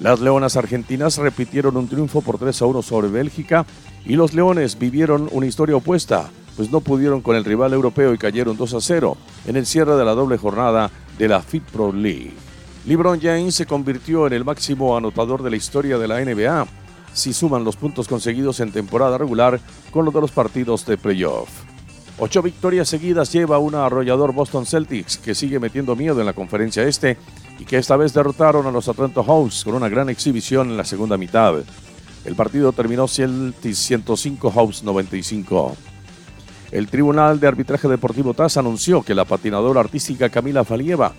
Las 0.00 0.20
Leonas 0.20 0.56
argentinas 0.56 1.18
repitieron 1.18 1.76
un 1.76 1.88
triunfo 1.88 2.20
por 2.20 2.38
3 2.38 2.62
a 2.62 2.66
1 2.66 2.82
sobre 2.82 3.08
Bélgica 3.08 3.64
y 4.04 4.14
los 4.14 4.34
Leones 4.34 4.78
vivieron 4.78 5.28
una 5.30 5.46
historia 5.46 5.76
opuesta, 5.76 6.30
pues 6.56 6.70
no 6.70 6.80
pudieron 6.80 7.20
con 7.20 7.36
el 7.36 7.44
rival 7.44 7.72
europeo 7.72 8.12
y 8.12 8.18
cayeron 8.18 8.56
2 8.56 8.74
a 8.74 8.80
0 8.80 9.16
en 9.46 9.56
el 9.56 9.66
cierre 9.66 9.96
de 9.96 10.04
la 10.04 10.14
doble 10.14 10.36
jornada 10.36 10.90
de 11.18 11.28
la 11.28 11.42
Fit 11.42 11.64
Pro 11.64 11.92
League. 11.92 12.32
LeBron 12.86 13.20
James 13.20 13.54
se 13.54 13.66
convirtió 13.66 14.26
en 14.26 14.32
el 14.32 14.44
máximo 14.44 14.96
anotador 14.96 15.42
de 15.42 15.50
la 15.50 15.56
historia 15.56 15.98
de 15.98 16.08
la 16.08 16.24
NBA, 16.24 16.66
si 17.12 17.32
suman 17.34 17.62
los 17.62 17.76
puntos 17.76 18.08
conseguidos 18.08 18.60
en 18.60 18.72
temporada 18.72 19.18
regular 19.18 19.60
con 19.90 20.06
los 20.06 20.14
de 20.14 20.20
los 20.22 20.30
partidos 20.30 20.86
de 20.86 20.96
playoff. 20.96 21.69
Ocho 22.22 22.42
victorias 22.42 22.86
seguidas 22.86 23.32
lleva 23.32 23.58
una 23.58 23.86
arrollador 23.86 24.34
Boston 24.34 24.66
Celtics 24.66 25.16
que 25.16 25.34
sigue 25.34 25.58
metiendo 25.58 25.96
miedo 25.96 26.20
en 26.20 26.26
la 26.26 26.34
conferencia 26.34 26.82
este 26.82 27.16
y 27.58 27.64
que 27.64 27.78
esta 27.78 27.96
vez 27.96 28.12
derrotaron 28.12 28.66
a 28.66 28.70
los 28.70 28.88
Atlanta 28.88 29.22
Hawks 29.22 29.64
con 29.64 29.74
una 29.74 29.88
gran 29.88 30.10
exhibición 30.10 30.68
en 30.68 30.76
la 30.76 30.84
segunda 30.84 31.16
mitad. 31.16 31.54
El 32.26 32.36
partido 32.36 32.72
terminó 32.72 33.08
Celtics 33.08 33.78
105 33.78 34.50
Hawks 34.50 34.82
95. 34.82 35.74
El 36.72 36.88
Tribunal 36.88 37.40
de 37.40 37.46
Arbitraje 37.46 37.88
Deportivo 37.88 38.34
TAS 38.34 38.58
anunció 38.58 39.02
que 39.02 39.14
la 39.14 39.24
patinadora 39.24 39.80
artística 39.80 40.28
Camila 40.28 40.62
Falieva 40.62 41.14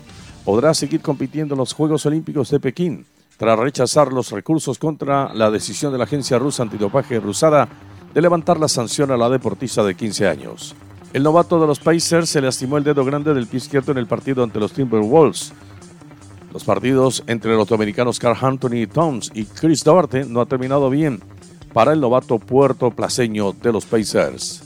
podrá 0.46 0.76
seguir 0.76 1.02
compitiendo 1.02 1.56
en 1.56 1.60
los 1.60 1.74
Juegos 1.74 2.06
Olímpicos 2.06 2.52
de 2.52 2.60
Pekín 2.60 3.08
tras 3.38 3.58
rechazar 3.58 4.14
los 4.14 4.30
recursos 4.30 4.78
contra 4.78 5.34
la 5.34 5.50
decisión 5.50 5.92
de 5.92 5.98
la 5.98 6.04
agencia 6.04 6.38
rusa 6.38 6.62
antidopaje 6.62 7.20
rusada 7.20 7.68
de 8.14 8.22
levantar 8.22 8.60
la 8.60 8.68
sanción 8.68 9.10
a 9.10 9.18
la 9.18 9.30
deportista 9.30 9.84
de 9.84 9.96
15 9.96 10.28
años. 10.28 10.76
El 11.13 11.24
novato 11.24 11.60
de 11.60 11.67
los 11.67 11.80
Pacers 11.80 12.30
se 12.30 12.39
lastimó 12.39 12.78
el 12.78 12.86
dedo 12.86 13.04
grande 13.04 13.34
del 13.34 13.45
pie 13.45 13.58
izquierdo 13.58 13.91
en 13.91 13.97
el 13.97 14.08
partido 14.08 14.43
ante 14.43 14.62
los 14.62 14.71
Timberwolves. 14.71 15.52
Los 16.54 16.63
partidos 16.63 17.21
entre 17.28 17.54
los 17.54 17.67
dominicanos 17.67 18.17
Carl 18.17 18.38
Anthony 18.41 18.88
Towns 18.91 19.30
y 19.34 19.43
Chris 19.43 19.84
Duarte 19.84 20.24
no 20.24 20.39
ha 20.39 20.45
terminado 20.45 20.89
bien 20.89 21.21
para 21.74 21.91
el 21.91 22.00
novato 22.00 22.39
puerto 22.39 22.91
placeño 22.91 23.52
de 23.52 23.74
los 23.74 23.86
Pacers. 23.86 24.63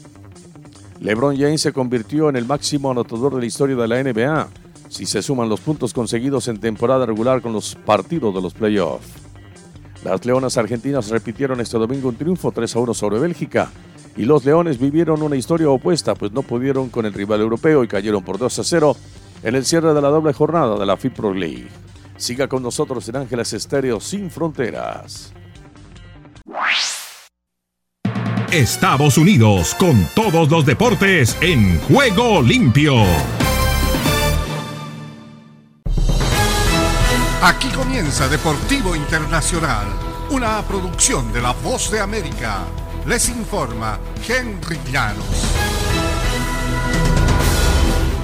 LeBron 1.00 1.36
James 1.36 1.62
se 1.62 1.74
convirtió 1.74 2.30
en 2.30 2.36
el 2.36 2.46
máximo 2.46 2.92
anotador 2.92 3.34
de 3.34 3.42
la 3.42 3.48
historia 3.48 3.76
de 3.76 3.88
la 3.88 4.04
NBA 4.04 4.48
si 4.90 5.08
se 5.08 5.24
suman 5.24 5.50
los 5.50 5.62
puntos 5.62 5.94
conseguidos 5.94 6.48
en 6.48 6.60
temporada 6.60 7.08
regular 7.08 7.42
con 7.42 7.54
los 7.54 7.74
partidos 7.74 8.36
de 8.36 8.42
los 8.42 8.54
playoffs. 8.54 9.08
Las 10.04 10.24
Leonas 10.24 10.58
Argentinas 10.58 11.10
repitieron 11.10 11.60
este 11.60 11.80
domingo 11.80 12.10
un 12.10 12.16
triunfo 12.16 12.52
3 12.52 12.76
a 12.76 12.80
1 12.80 12.94
sobre 12.94 13.20
Bélgica 13.20 13.72
y 14.18 14.26
los 14.26 14.46
Leones 14.46 14.80
vivieron 14.80 15.22
una 15.22 15.36
historia 15.36 15.70
opuesta, 15.70 16.16
pues 16.16 16.32
no 16.32 16.42
pudieron 16.42 16.90
con 16.90 17.06
el 17.06 17.14
rival 17.14 17.42
europeo 17.42 17.84
y 17.84 17.88
cayeron 17.88 18.24
por 18.24 18.38
2 18.38 18.60
a 18.60 18.64
0 18.64 18.98
en 19.44 19.56
el 19.56 19.66
cierre 19.66 19.94
de 19.94 20.02
la 20.02 20.10
doble 20.10 20.34
jornada 20.34 20.78
de 20.78 20.86
la 20.86 20.98
FIPRO 20.98 21.34
League. 21.34 21.68
Siga 22.18 22.48
con 22.48 22.64
nosotros 22.64 23.08
en 23.10 23.18
Ángeles 23.18 23.52
Estéreo 23.54 24.00
Sin 24.00 24.32
Fronteras. 24.32 25.34
Estados 28.52 29.18
Unidos 29.18 29.76
con 29.76 30.08
todos 30.16 30.50
los 30.50 30.66
deportes 30.66 31.36
en 31.42 31.78
juego 31.82 32.42
limpio. 32.42 32.94
Aquí 37.42 37.68
comienza 37.70 38.30
Deportivo 38.30 38.96
Internacional, 38.96 39.88
una 40.32 40.62
producción 40.62 41.34
de 41.34 41.42
La 41.42 41.52
Voz 41.52 41.92
de 41.92 42.00
América. 42.00 42.66
Les 43.08 43.30
informa 43.30 44.00
Henry 44.28 44.80
Llanos. 44.92 45.26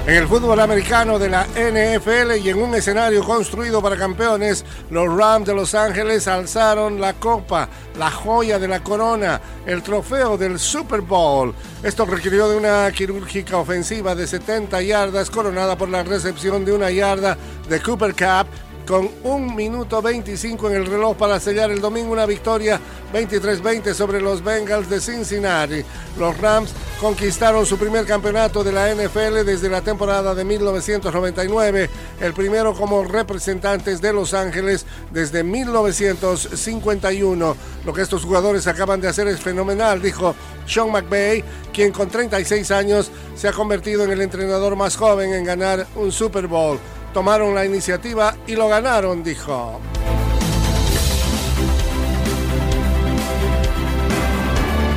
En 0.04 0.16
el 0.16 0.26
fútbol 0.26 0.58
americano 0.58 1.20
de 1.20 1.28
la 1.28 1.46
NFL 1.54 2.36
y 2.42 2.48
en 2.48 2.60
un 2.60 2.74
escenario 2.74 3.22
construido 3.22 3.80
para 3.80 3.96
campeones, 3.96 4.64
los 4.90 5.06
Rams 5.16 5.46
de 5.46 5.54
Los 5.54 5.76
Ángeles 5.76 6.26
alzaron 6.26 7.00
la 7.00 7.14
copa, 7.14 7.68
la 7.96 8.10
joya 8.10 8.58
de 8.58 8.66
la 8.66 8.82
corona, 8.82 9.40
el 9.64 9.80
trofeo 9.84 10.36
del 10.36 10.58
Super 10.58 11.02
Bowl. 11.02 11.54
Esto 11.84 12.04
requirió 12.04 12.48
de 12.48 12.56
una 12.56 12.90
quirúrgica 12.90 13.58
ofensiva 13.58 14.16
de 14.16 14.26
70 14.26 14.82
yardas 14.82 15.30
coronada 15.30 15.78
por 15.78 15.88
la 15.88 16.02
recepción 16.02 16.64
de 16.64 16.72
una 16.72 16.90
yarda 16.90 17.38
de 17.68 17.80
Cooper 17.80 18.14
Cup 18.14 18.48
con 18.92 19.08
un 19.22 19.56
minuto 19.56 20.02
25 20.02 20.68
en 20.68 20.76
el 20.76 20.84
reloj 20.84 21.16
para 21.16 21.40
sellar 21.40 21.70
el 21.70 21.80
domingo 21.80 22.12
una 22.12 22.26
victoria 22.26 22.78
23-20 23.10 23.94
sobre 23.94 24.20
los 24.20 24.44
Bengals 24.44 24.90
de 24.90 25.00
Cincinnati. 25.00 25.82
Los 26.18 26.36
Rams 26.36 26.74
conquistaron 27.00 27.64
su 27.64 27.78
primer 27.78 28.04
campeonato 28.04 28.62
de 28.62 28.70
la 28.70 28.94
NFL 28.94 29.46
desde 29.46 29.70
la 29.70 29.80
temporada 29.80 30.34
de 30.34 30.44
1999, 30.44 31.88
el 32.20 32.34
primero 32.34 32.74
como 32.74 33.02
representantes 33.02 34.02
de 34.02 34.12
Los 34.12 34.34
Ángeles 34.34 34.84
desde 35.10 35.42
1951. 35.42 37.56
Lo 37.86 37.92
que 37.94 38.02
estos 38.02 38.24
jugadores 38.24 38.66
acaban 38.66 39.00
de 39.00 39.08
hacer 39.08 39.26
es 39.26 39.40
fenomenal, 39.40 40.02
dijo 40.02 40.34
Sean 40.66 40.92
McVay, 40.92 41.42
quien 41.72 41.92
con 41.92 42.10
36 42.10 42.70
años 42.70 43.10
se 43.36 43.48
ha 43.48 43.52
convertido 43.52 44.04
en 44.04 44.10
el 44.10 44.20
entrenador 44.20 44.76
más 44.76 44.98
joven 44.98 45.32
en 45.32 45.44
ganar 45.44 45.86
un 45.96 46.12
Super 46.12 46.46
Bowl 46.46 46.78
tomaron 47.12 47.54
la 47.54 47.64
iniciativa 47.64 48.36
y 48.46 48.56
lo 48.56 48.68
ganaron, 48.68 49.22
dijo. 49.22 49.80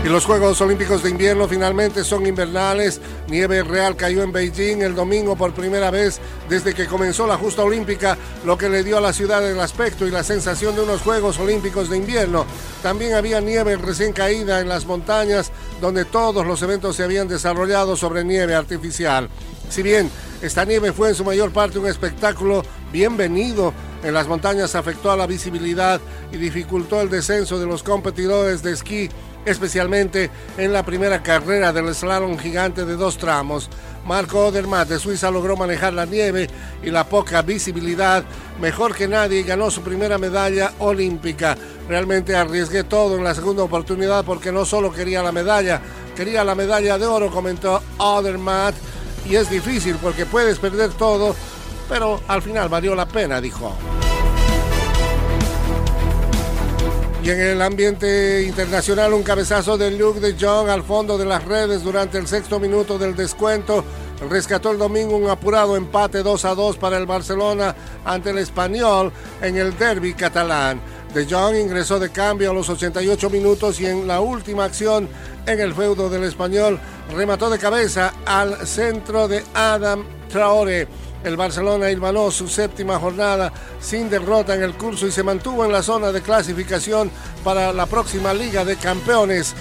Y 0.05 0.07
los 0.07 0.23
Juegos 0.23 0.61
Olímpicos 0.61 1.01
de 1.01 1.09
Invierno 1.09 1.47
finalmente 1.47 2.03
son 2.03 2.27
invernales. 2.27 3.01
Nieve 3.27 3.63
real 3.63 3.95
cayó 3.95 4.21
en 4.21 4.31
Beijing 4.31 4.83
el 4.83 4.93
domingo 4.93 5.35
por 5.35 5.51
primera 5.51 5.89
vez 5.89 6.19
desde 6.47 6.75
que 6.75 6.85
comenzó 6.85 7.25
la 7.25 7.37
justa 7.37 7.63
olímpica, 7.63 8.15
lo 8.45 8.55
que 8.55 8.69
le 8.69 8.83
dio 8.83 8.99
a 8.99 9.01
la 9.01 9.13
ciudad 9.13 9.43
el 9.49 9.59
aspecto 9.59 10.05
y 10.05 10.11
la 10.11 10.23
sensación 10.23 10.75
de 10.75 10.83
unos 10.83 11.01
Juegos 11.01 11.39
Olímpicos 11.39 11.89
de 11.89 11.97
Invierno. 11.97 12.45
También 12.83 13.15
había 13.15 13.41
nieve 13.41 13.77
recién 13.77 14.13
caída 14.13 14.61
en 14.61 14.69
las 14.69 14.85
montañas 14.85 15.51
donde 15.81 16.05
todos 16.05 16.45
los 16.45 16.61
eventos 16.61 16.95
se 16.95 17.03
habían 17.03 17.27
desarrollado 17.27 17.97
sobre 17.97 18.23
nieve 18.23 18.53
artificial. 18.53 19.27
Si 19.69 19.81
bien 19.81 20.09
esta 20.41 20.65
nieve 20.65 20.93
fue 20.93 21.09
en 21.09 21.15
su 21.15 21.23
mayor 21.23 21.51
parte 21.51 21.79
un 21.79 21.87
espectáculo 21.87 22.63
bienvenido. 22.91 23.73
En 24.03 24.13
las 24.13 24.27
montañas 24.27 24.75
afectó 24.75 25.11
a 25.11 25.17
la 25.17 25.25
visibilidad 25.25 25.99
y 26.31 26.37
dificultó 26.37 27.01
el 27.01 27.09
descenso 27.09 27.57
de 27.57 27.65
los 27.65 27.81
competidores 27.81 28.61
de 28.61 28.73
esquí, 28.73 29.09
especialmente 29.45 30.29
en 30.57 30.71
la 30.71 30.83
primera 30.83 31.23
carrera 31.23 31.73
del 31.73 31.93
slalom 31.95 32.37
gigante 32.37 32.85
de 32.85 32.95
dos 32.95 33.17
tramos. 33.17 33.69
Marco 34.05 34.45
Odermatt 34.45 34.87
de 34.87 34.99
Suiza 34.99 35.31
logró 35.31 35.57
manejar 35.57 35.93
la 35.93 36.05
nieve 36.05 36.47
y 36.83 36.91
la 36.91 37.05
poca 37.05 37.41
visibilidad 37.41 38.23
mejor 38.61 38.93
que 38.93 39.07
nadie 39.07 39.39
y 39.39 39.43
ganó 39.43 39.71
su 39.71 39.81
primera 39.81 40.19
medalla 40.19 40.73
olímpica. 40.77 41.57
Realmente 41.89 42.35
arriesgué 42.35 42.83
todo 42.83 43.17
en 43.17 43.23
la 43.23 43.33
segunda 43.33 43.63
oportunidad 43.63 44.23
porque 44.23 44.51
no 44.51 44.65
solo 44.65 44.91
quería 44.91 45.23
la 45.23 45.31
medalla, 45.31 45.81
quería 46.15 46.43
la 46.43 46.53
medalla 46.53 46.99
de 46.99 47.07
oro, 47.07 47.31
comentó 47.31 47.81
Odermatt 47.97 48.75
y 49.25 49.35
es 49.35 49.49
difícil 49.49 49.95
porque 50.01 50.25
puedes 50.25 50.59
perder 50.59 50.91
todo, 50.91 51.35
pero 51.89 52.21
al 52.27 52.41
final 52.41 52.69
valió 52.69 52.95
la 52.95 53.07
pena, 53.07 53.41
dijo. 53.41 53.75
Y 57.23 57.29
en 57.31 57.41
el 57.41 57.61
ambiente 57.63 58.43
internacional, 58.43 59.13
un 59.13 59.23
cabezazo 59.23 59.79
de 59.79 59.89
Luke 59.89 60.19
de 60.19 60.35
Jong 60.39 60.69
al 60.69 60.83
fondo 60.83 61.17
de 61.17 61.25
las 61.25 61.43
redes 61.43 61.83
durante 61.83 62.19
el 62.19 62.27
sexto 62.27 62.59
minuto 62.59 62.99
del 62.99 63.15
descuento 63.15 63.83
rescató 64.29 64.71
el 64.71 64.77
domingo 64.77 65.17
un 65.17 65.29
apurado 65.29 65.75
empate 65.75 66.23
2 66.23 66.45
a 66.45 66.55
2 66.55 66.77
para 66.77 66.97
el 66.97 67.05
Barcelona 67.05 67.75
ante 68.05 68.29
el 68.29 68.37
Español 68.37 69.11
en 69.41 69.57
el 69.57 69.77
derby 69.77 70.13
catalán. 70.13 70.79
De 71.15 71.25
Jong 71.25 71.55
ingresó 71.55 71.97
de 71.97 72.09
cambio 72.09 72.51
a 72.51 72.53
los 72.53 72.67
88 72.67 73.29
minutos 73.29 73.79
y 73.79 73.85
en 73.85 74.05
la 74.05 74.19
última 74.19 74.65
acción 74.65 75.07
en 75.45 75.61
el 75.61 75.73
feudo 75.73 76.09
del 76.09 76.25
español 76.25 76.77
remató 77.15 77.49
de 77.49 77.57
cabeza 77.57 78.13
al 78.25 78.67
centro 78.67 79.29
de 79.29 79.41
Adam 79.53 80.03
Traore. 80.27 80.89
El 81.23 81.37
Barcelona 81.37 81.89
hilvanó 81.89 82.29
su 82.31 82.49
séptima 82.49 82.99
jornada 82.99 83.53
sin 83.79 84.09
derrota 84.09 84.55
en 84.55 84.63
el 84.63 84.73
curso 84.73 85.07
y 85.07 85.11
se 85.13 85.23
mantuvo 85.23 85.63
en 85.63 85.71
la 85.71 85.83
zona 85.83 86.11
de 86.11 86.21
clasificación 86.21 87.09
para 87.45 87.71
la 87.71 87.85
próxima 87.85 88.33
Liga 88.33 88.65
de 88.65 88.75
Campeones. 88.75 89.53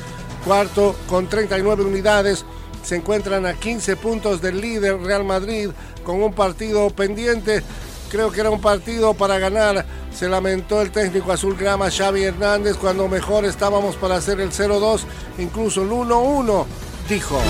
Cuarto 0.44 0.96
con 1.06 1.28
39 1.28 1.84
unidades. 1.84 2.44
Se 2.82 2.96
encuentran 2.96 3.46
a 3.46 3.54
15 3.54 3.94
puntos 3.94 4.42
del 4.42 4.60
líder 4.60 4.98
Real 4.98 5.22
Madrid 5.22 5.70
con 6.02 6.20
un 6.20 6.32
partido 6.32 6.90
pendiente. 6.90 7.62
Creo 8.10 8.32
que 8.32 8.40
era 8.40 8.50
un 8.50 8.60
partido 8.60 9.14
para 9.14 9.38
ganar 9.38 9.86
se 10.14 10.28
lamentó 10.28 10.80
el 10.80 10.90
técnico 10.90 11.32
azulgrama 11.32 11.90
Xavi 11.90 12.22
Hernández 12.22 12.76
cuando 12.76 13.08
mejor 13.08 13.44
estábamos 13.44 13.96
para 13.96 14.16
hacer 14.16 14.40
el 14.40 14.50
0-2, 14.50 15.00
incluso 15.38 15.82
el 15.82 15.90
1-1, 15.90 16.64
dijo. 17.08 17.40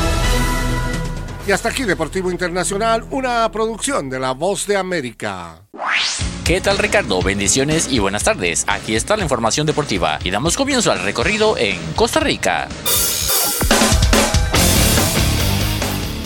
Y 1.46 1.52
hasta 1.52 1.68
aquí 1.68 1.84
Deportivo 1.84 2.30
Internacional, 2.30 3.04
una 3.10 3.50
producción 3.52 4.08
de 4.08 4.18
La 4.18 4.32
Voz 4.32 4.66
de 4.66 4.78
América. 4.78 5.60
¿Qué 6.44 6.60
tal 6.60 6.78
Ricardo? 6.78 7.22
Bendiciones 7.22 7.88
y 7.90 7.98
buenas 7.98 8.24
tardes. 8.24 8.64
Aquí 8.66 8.94
está 8.94 9.16
la 9.16 9.22
información 9.22 9.66
deportiva 9.66 10.18
y 10.24 10.30
damos 10.30 10.56
comienzo 10.56 10.90
al 10.90 11.00
recorrido 11.00 11.56
en 11.58 11.78
Costa 11.94 12.20
Rica. 12.20 12.68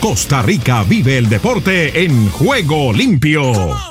Costa 0.01 0.43
Rica 0.43 0.85
vive 0.85 1.19
el 1.19 1.29
deporte 1.29 2.05
en 2.05 2.31
juego 2.31 2.93
limpio. 2.93 3.88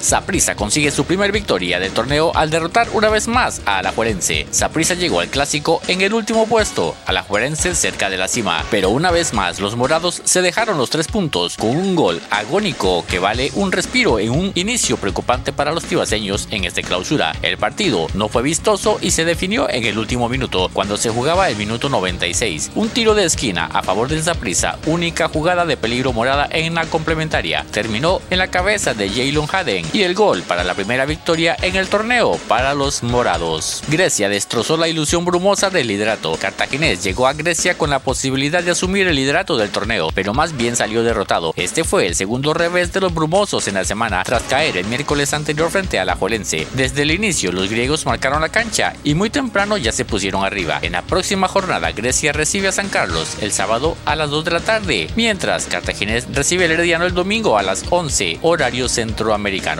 Saprissa 0.00 0.54
consigue 0.54 0.90
su 0.90 1.04
primer 1.04 1.32
victoria 1.32 1.78
del 1.78 1.92
torneo 1.92 2.32
al 2.34 2.50
derrotar 2.50 2.88
una 2.92 3.08
vez 3.08 3.28
más 3.28 3.60
a 3.66 3.78
Alajuelense. 3.78 4.46
Saprissa 4.50 4.94
llegó 4.94 5.20
al 5.20 5.28
clásico 5.28 5.80
en 5.88 6.00
el 6.00 6.14
último 6.14 6.46
puesto, 6.46 6.96
Alajuelense 7.06 7.74
cerca 7.74 8.10
de 8.10 8.16
la 8.16 8.28
cima, 8.28 8.64
pero 8.70 8.90
una 8.90 9.10
vez 9.10 9.32
más 9.32 9.60
los 9.60 9.76
morados 9.76 10.22
se 10.24 10.42
dejaron 10.42 10.78
los 10.78 10.90
tres 10.90 11.08
puntos 11.08 11.56
con 11.56 11.70
un 11.70 11.94
gol 11.94 12.20
agónico 12.30 13.04
que 13.06 13.18
vale 13.18 13.50
un 13.54 13.72
respiro 13.72 14.18
en 14.18 14.30
un 14.30 14.52
inicio 14.54 14.96
preocupante 14.96 15.52
para 15.52 15.72
los 15.72 15.84
tibaseños 15.84 16.48
en 16.50 16.64
este 16.64 16.82
clausura. 16.82 17.32
El 17.42 17.58
partido 17.58 18.06
no 18.14 18.28
fue 18.28 18.42
vistoso 18.42 18.98
y 19.00 19.10
se 19.10 19.24
definió 19.24 19.68
en 19.68 19.84
el 19.84 19.98
último 19.98 20.28
minuto, 20.28 20.70
cuando 20.72 20.96
se 20.96 21.10
jugaba 21.10 21.48
el 21.48 21.56
minuto 21.56 21.88
96. 21.88 22.72
Un 22.74 22.88
tiro 22.88 23.14
de 23.14 23.24
esquina 23.24 23.66
a 23.66 23.82
favor 23.82 24.08
del 24.08 24.22
Saprissa, 24.22 24.78
única 24.86 25.28
jugada 25.28 25.66
de 25.66 25.76
peligro 25.76 26.12
morada 26.12 26.48
en 26.50 26.74
la 26.74 26.86
complementaria, 26.86 27.66
terminó 27.70 28.20
en 28.30 28.38
la 28.38 28.48
cabeza 28.48 28.94
de 28.94 29.08
Jalen 29.08 29.48
Haden 29.50 29.89
y 29.92 30.02
el 30.02 30.14
gol 30.14 30.42
para 30.42 30.64
la 30.64 30.74
primera 30.74 31.06
victoria 31.06 31.56
en 31.62 31.76
el 31.76 31.88
torneo 31.88 32.38
para 32.48 32.74
los 32.74 33.02
morados. 33.02 33.82
Grecia 33.88 34.28
destrozó 34.28 34.76
la 34.76 34.88
ilusión 34.88 35.24
brumosa 35.24 35.70
del 35.70 35.88
liderato. 35.88 36.36
Cartaginés 36.40 37.02
llegó 37.02 37.26
a 37.26 37.32
Grecia 37.32 37.76
con 37.76 37.90
la 37.90 37.98
posibilidad 37.98 38.62
de 38.62 38.70
asumir 38.70 39.06
el 39.06 39.16
liderato 39.16 39.56
del 39.56 39.70
torneo, 39.70 40.10
pero 40.14 40.34
más 40.34 40.56
bien 40.56 40.76
salió 40.76 41.02
derrotado. 41.02 41.52
Este 41.56 41.84
fue 41.84 42.06
el 42.06 42.14
segundo 42.14 42.54
revés 42.54 42.92
de 42.92 43.00
los 43.00 43.14
brumosos 43.14 43.66
en 43.68 43.74
la 43.74 43.84
semana, 43.84 44.22
tras 44.24 44.42
caer 44.44 44.76
el 44.76 44.86
miércoles 44.86 45.34
anterior 45.34 45.70
frente 45.70 45.98
a 45.98 46.04
la 46.04 46.16
Jolense. 46.16 46.66
Desde 46.74 47.02
el 47.02 47.10
inicio, 47.10 47.52
los 47.52 47.68
griegos 47.68 48.06
marcaron 48.06 48.40
la 48.40 48.48
cancha 48.48 48.94
y 49.04 49.14
muy 49.14 49.30
temprano 49.30 49.76
ya 49.76 49.92
se 49.92 50.04
pusieron 50.04 50.44
arriba. 50.44 50.78
En 50.82 50.92
la 50.92 51.02
próxima 51.02 51.48
jornada, 51.48 51.92
Grecia 51.92 52.32
recibe 52.32 52.68
a 52.68 52.72
San 52.72 52.88
Carlos 52.88 53.36
el 53.40 53.52
sábado 53.52 53.96
a 54.04 54.16
las 54.16 54.30
2 54.30 54.44
de 54.44 54.50
la 54.50 54.60
tarde, 54.60 55.10
mientras 55.16 55.66
Cartaginés 55.66 56.26
recibe 56.32 56.66
el 56.66 56.72
Herediano 56.72 57.06
el 57.06 57.14
domingo 57.14 57.58
a 57.58 57.62
las 57.62 57.84
11, 57.90 58.38
horario 58.42 58.88
centroamericano. 58.88 59.79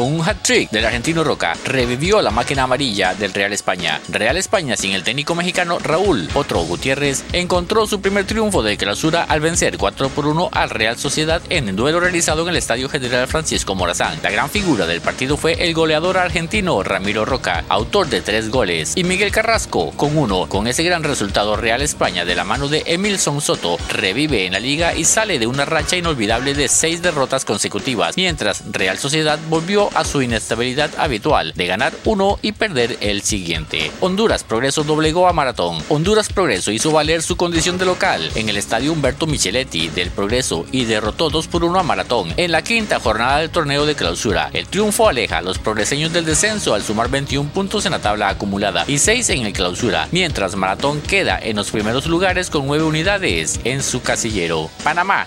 Con 0.00 0.14
un 0.14 0.26
hat-trick 0.26 0.70
del 0.70 0.86
argentino 0.86 1.22
Roca, 1.22 1.52
revivió 1.62 2.22
la 2.22 2.30
máquina 2.30 2.62
amarilla 2.62 3.12
del 3.12 3.34
Real 3.34 3.52
España. 3.52 4.00
Real 4.08 4.38
España 4.38 4.74
sin 4.74 4.92
el 4.92 5.04
técnico 5.04 5.34
mexicano 5.34 5.78
Raúl 5.78 6.26
Otro 6.32 6.62
Gutiérrez 6.62 7.22
encontró 7.34 7.86
su 7.86 8.00
primer 8.00 8.24
triunfo 8.24 8.62
de 8.62 8.78
clausura 8.78 9.24
al 9.24 9.40
vencer 9.40 9.76
4 9.76 10.08
por 10.08 10.26
1 10.26 10.48
al 10.52 10.70
Real 10.70 10.96
Sociedad 10.96 11.42
en 11.50 11.68
el 11.68 11.76
duelo 11.76 12.00
realizado 12.00 12.44
en 12.44 12.48
el 12.48 12.56
Estadio 12.56 12.88
General 12.88 13.28
Francisco 13.28 13.74
Morazán. 13.74 14.18
La 14.22 14.30
gran 14.30 14.48
figura 14.48 14.86
del 14.86 15.02
partido 15.02 15.36
fue 15.36 15.62
el 15.62 15.74
goleador 15.74 16.16
argentino 16.16 16.82
Ramiro 16.82 17.26
Roca, 17.26 17.66
autor 17.68 18.08
de 18.08 18.22
tres 18.22 18.48
goles, 18.48 18.94
y 18.96 19.04
Miguel 19.04 19.32
Carrasco 19.32 19.90
con 19.98 20.16
uno. 20.16 20.46
Con 20.48 20.66
ese 20.66 20.82
gran 20.82 21.04
resultado 21.04 21.56
Real 21.56 21.82
España 21.82 22.24
de 22.24 22.36
la 22.36 22.44
mano 22.44 22.68
de 22.68 22.84
Emilson 22.86 23.42
Soto 23.42 23.76
revive 23.90 24.46
en 24.46 24.54
la 24.54 24.60
liga 24.60 24.94
y 24.94 25.04
sale 25.04 25.38
de 25.38 25.46
una 25.46 25.66
racha 25.66 25.98
inolvidable 25.98 26.54
de 26.54 26.68
seis 26.68 27.02
derrotas 27.02 27.44
consecutivas, 27.44 28.16
mientras 28.16 28.62
Real 28.72 28.96
Sociedad 28.96 29.38
volvió 29.50 29.89
a 29.94 30.04
su 30.04 30.22
inestabilidad 30.22 30.90
habitual 30.98 31.52
de 31.54 31.66
ganar 31.66 31.92
uno 32.04 32.38
y 32.42 32.52
perder 32.52 32.98
el 33.00 33.22
siguiente. 33.22 33.90
Honduras 34.00 34.44
Progreso 34.44 34.84
doblegó 34.84 35.28
a 35.28 35.32
Maratón. 35.32 35.82
Honduras 35.88 36.32
Progreso 36.32 36.70
hizo 36.70 36.90
valer 36.92 37.22
su 37.22 37.36
condición 37.36 37.78
de 37.78 37.86
local 37.86 38.30
en 38.34 38.48
el 38.48 38.56
estadio 38.56 38.92
Humberto 38.92 39.26
Micheletti 39.26 39.88
del 39.88 40.10
Progreso 40.10 40.66
y 40.72 40.84
derrotó 40.84 41.30
2 41.30 41.48
por 41.48 41.64
1 41.64 41.78
a 41.78 41.82
Maratón 41.82 42.32
en 42.36 42.52
la 42.52 42.62
quinta 42.62 43.00
jornada 43.00 43.38
del 43.38 43.50
torneo 43.50 43.86
de 43.86 43.94
clausura. 43.94 44.50
El 44.52 44.66
triunfo 44.66 45.08
aleja 45.08 45.38
a 45.38 45.42
los 45.42 45.58
progreseños 45.58 46.12
del 46.12 46.24
descenso 46.24 46.74
al 46.74 46.82
sumar 46.82 47.08
21 47.10 47.50
puntos 47.50 47.86
en 47.86 47.92
la 47.92 47.98
tabla 47.98 48.28
acumulada 48.28 48.84
y 48.86 48.98
6 48.98 49.30
en 49.30 49.46
el 49.46 49.52
clausura, 49.52 50.08
mientras 50.12 50.56
Maratón 50.56 51.00
queda 51.00 51.38
en 51.40 51.56
los 51.56 51.70
primeros 51.70 52.06
lugares 52.06 52.50
con 52.50 52.66
9 52.66 52.84
unidades 52.84 53.60
en 53.64 53.82
su 53.82 54.02
casillero. 54.02 54.70
Panamá. 54.82 55.26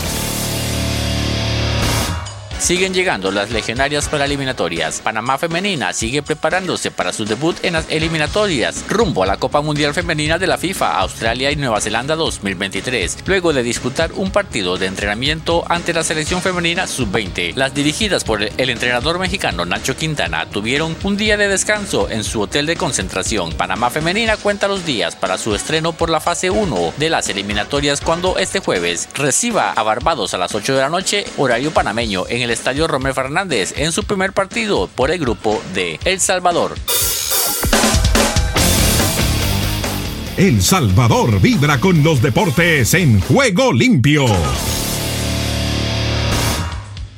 Siguen 2.61 2.93
llegando 2.93 3.31
las 3.31 3.49
legionarias 3.49 4.07
para 4.07 4.25
eliminatorias. 4.25 5.01
Panamá 5.01 5.39
Femenina 5.39 5.93
sigue 5.93 6.21
preparándose 6.21 6.91
para 6.91 7.11
su 7.11 7.25
debut 7.25 7.57
en 7.63 7.73
las 7.73 7.89
eliminatorias 7.89 8.85
rumbo 8.87 9.23
a 9.23 9.25
la 9.25 9.37
Copa 9.37 9.61
Mundial 9.61 9.95
Femenina 9.95 10.37
de 10.37 10.45
la 10.45 10.59
FIFA 10.59 10.99
Australia 10.99 11.49
y 11.49 11.55
Nueva 11.55 11.81
Zelanda 11.81 12.15
2023, 12.15 13.17
luego 13.25 13.51
de 13.51 13.63
disputar 13.63 14.11
un 14.13 14.29
partido 14.29 14.77
de 14.77 14.85
entrenamiento 14.85 15.63
ante 15.69 15.91
la 15.91 16.03
selección 16.03 16.43
femenina 16.43 16.85
sub-20. 16.85 17.55
Las 17.55 17.73
dirigidas 17.73 18.23
por 18.23 18.43
el 18.43 18.69
entrenador 18.69 19.17
mexicano 19.17 19.65
Nacho 19.65 19.97
Quintana 19.97 20.45
tuvieron 20.45 20.95
un 21.01 21.17
día 21.17 21.37
de 21.37 21.47
descanso 21.47 22.11
en 22.11 22.23
su 22.23 22.41
hotel 22.41 22.67
de 22.67 22.77
concentración. 22.77 23.53
Panamá 23.53 23.89
Femenina 23.89 24.37
cuenta 24.37 24.67
los 24.67 24.85
días 24.85 25.15
para 25.15 25.39
su 25.39 25.55
estreno 25.55 25.93
por 25.93 26.11
la 26.11 26.19
fase 26.19 26.51
1 26.51 26.93
de 26.97 27.09
las 27.09 27.27
eliminatorias 27.27 28.01
cuando 28.01 28.37
este 28.37 28.59
jueves 28.59 29.09
reciba 29.15 29.71
a 29.71 29.81
Barbados 29.81 30.35
a 30.35 30.37
las 30.37 30.53
8 30.53 30.75
de 30.75 30.81
la 30.81 30.89
noche, 30.89 31.25
horario 31.37 31.71
panameño, 31.71 32.25
en 32.29 32.43
el 32.43 32.50
Estadio 32.51 32.87
Romero 32.87 33.15
Fernández 33.15 33.73
en 33.77 33.91
su 33.91 34.03
primer 34.03 34.33
partido 34.33 34.87
por 34.93 35.11
el 35.11 35.19
grupo 35.19 35.61
de 35.73 35.99
El 36.05 36.19
Salvador. 36.19 36.75
El 40.37 40.61
Salvador 40.61 41.39
vibra 41.39 41.79
con 41.79 42.03
los 42.03 42.21
deportes 42.21 42.93
en 42.93 43.19
juego 43.21 43.73
limpio. 43.73 44.25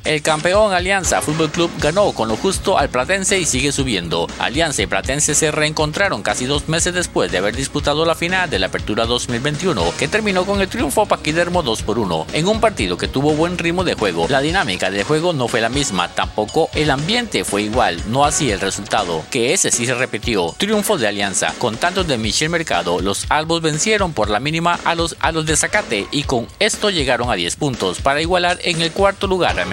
El 0.05 0.21
campeón 0.21 0.73
Alianza 0.73 1.21
Fútbol 1.21 1.49
Club 1.49 1.71
ganó 1.79 2.11
con 2.11 2.27
lo 2.27 2.35
justo 2.35 2.77
al 2.77 2.89
Platense 2.89 3.39
y 3.39 3.45
sigue 3.45 3.71
subiendo. 3.71 4.27
Alianza 4.37 4.81
y 4.81 4.85
Platense 4.85 5.33
se 5.33 5.49
reencontraron 5.49 6.23
casi 6.23 6.45
dos 6.45 6.67
meses 6.67 6.93
después 6.93 7.31
de 7.31 7.37
haber 7.37 7.55
disputado 7.55 8.03
la 8.03 8.13
final 8.13 8.49
de 8.49 8.59
la 8.59 8.67
Apertura 8.67 9.05
2021, 9.05 9.93
que 9.97 10.09
terminó 10.09 10.45
con 10.45 10.59
el 10.59 10.67
triunfo 10.67 11.05
paquidermo 11.05 11.63
2 11.63 11.83
por 11.83 11.99
1, 11.99 12.27
en 12.33 12.47
un 12.49 12.59
partido 12.59 12.97
que 12.97 13.07
tuvo 13.07 13.31
buen 13.31 13.57
ritmo 13.57 13.85
de 13.85 13.93
juego. 13.93 14.27
La 14.27 14.41
dinámica 14.41 14.91
del 14.91 15.05
juego 15.05 15.31
no 15.31 15.47
fue 15.47 15.61
la 15.61 15.69
misma, 15.69 16.09
tampoco 16.09 16.69
el 16.73 16.91
ambiente 16.91 17.45
fue 17.45 17.61
igual, 17.61 18.01
no 18.07 18.25
así 18.25 18.51
el 18.51 18.59
resultado, 18.59 19.23
que 19.31 19.53
ese 19.53 19.71
sí 19.71 19.85
se 19.85 19.95
repitió. 19.95 20.53
Triunfo 20.57 20.97
de 20.97 21.07
Alianza, 21.07 21.53
con 21.59 21.77
tantos 21.77 22.07
de 22.07 22.17
Michel 22.17 22.49
Mercado, 22.49 22.99
los 22.99 23.25
albos 23.29 23.61
vencieron 23.61 24.11
por 24.11 24.29
la 24.29 24.41
mínima 24.41 24.77
a 24.83 24.95
los, 24.95 25.15
a 25.21 25.31
los 25.31 25.45
de 25.45 25.55
Zacate 25.55 26.07
y 26.11 26.23
con 26.23 26.45
esto 26.59 26.89
llegaron 26.89 27.31
a 27.31 27.35
10 27.35 27.55
puntos 27.55 28.01
para 28.01 28.21
igualar 28.21 28.59
en 28.63 28.81
el 28.81 28.91
cuarto 28.91 29.27
lugar 29.27 29.57
al 29.61 29.67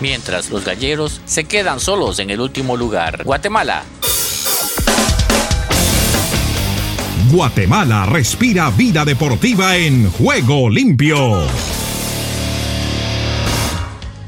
Mientras 0.00 0.50
los 0.50 0.64
galleros 0.64 1.20
se 1.26 1.44
quedan 1.44 1.80
solos 1.80 2.18
en 2.18 2.30
el 2.30 2.40
último 2.40 2.76
lugar. 2.76 3.24
Guatemala. 3.24 3.82
Guatemala 7.30 8.06
respira 8.06 8.70
vida 8.70 9.04
deportiva 9.04 9.76
en 9.76 10.10
juego 10.10 10.70
limpio. 10.70 11.65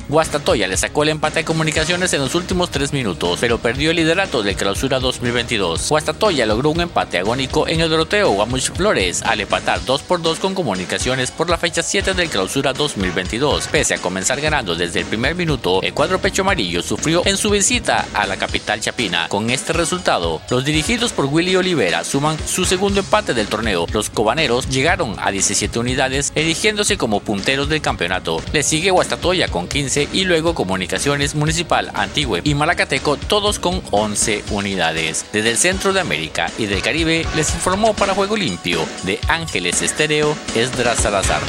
Guastatoya 0.09 0.66
le 0.66 0.79
sacó 0.79 1.03
el 1.03 1.11
empate 1.11 1.40
a 1.40 1.44
Comunicaciones 1.44 2.14
en 2.14 2.23
los 2.23 2.35
últimos 2.35 2.71
tres 2.71 2.94
minutos, 2.94 3.40
pero 3.42 3.59
perdió 3.59 3.90
el 3.90 3.97
liderato 3.97 4.42
del 4.42 4.57
Clausura 4.57 5.01
2022. 5.01 5.87
Guastatoya 5.87 6.47
logró 6.47 6.71
un 6.71 6.81
empate 6.81 7.18
agónico 7.18 7.68
en 7.68 7.83
el 7.83 7.90
Doroteo 7.90 8.31
Guamuch 8.31 8.73
Flores 8.73 9.23
al 9.23 9.42
empatar 9.42 9.85
2 9.85 10.03
por 10.05 10.23
2 10.23 10.38
con 10.38 10.55
Comunicaciones 10.55 11.31
por 11.31 11.51
la 11.51 11.59
fecha 11.59 11.83
7 11.83 12.14
del 12.14 12.31
Clausura 12.31 12.73
2022. 12.73 13.68
Pese 13.68 13.94
a 13.94 13.99
comenzar 13.99 14.40
ganando 14.40 14.75
desde 14.75 15.01
el 15.01 15.05
primer 15.05 15.35
minuto, 15.35 15.83
el 15.83 15.92
cuadro 15.92 16.18
pecho 16.18 16.40
amarillo 16.40 16.81
sufrió 16.83 17.21
en 17.27 17.37
su 17.37 17.51
visita 17.51 18.07
a 18.14 18.27
la 18.27 18.38
capital 18.38 18.81
chapina. 18.81 19.29
Con 19.29 19.51
este 19.51 19.75
resultado, 19.75 20.40
los 20.49 20.64
dirigidos 20.64 21.12
por 21.12 21.27
Willy 21.27 21.55
Olivera 21.55 22.03
suman 22.05 22.38
su 22.47 22.64
segundo 22.64 23.01
empate 23.01 23.35
del 23.35 23.49
torneo. 23.49 23.85
Los 23.92 24.09
cobaneros 24.09 24.71
llegaron 24.71 25.16
a 25.18 25.31
17 25.31 25.79
unidades, 25.79 26.33
erigiéndose 26.35 26.97
como 26.97 27.21
punteros 27.21 27.68
del 27.68 27.83
campeonato. 27.83 28.40
Le 28.55 28.62
sigue 28.62 28.90
Guastatoya 28.90 29.49
con 29.49 29.68
15 29.68 29.98
y 30.13 30.25
luego 30.25 30.55
Comunicaciones 30.55 31.35
Municipal 31.35 31.91
Antigüe 31.95 32.43
y 32.45 32.55
Malacateco, 32.55 33.17
todos 33.17 33.59
con 33.59 33.83
11 33.91 34.45
unidades. 34.51 35.25
Desde 35.33 35.51
el 35.51 35.57
centro 35.57 35.93
de 35.93 36.01
América 36.01 36.51
y 36.59 36.67
del 36.67 36.83
Caribe 36.83 37.27
les 37.35 37.55
informó 37.55 37.95
para 37.95 38.15
Juego 38.15 38.37
Limpio 38.37 38.81
de 39.05 39.19
Ángeles 39.29 39.83
Estéreo 39.83 40.37
Esdras 40.55 40.99
Salazar. 40.99 41.41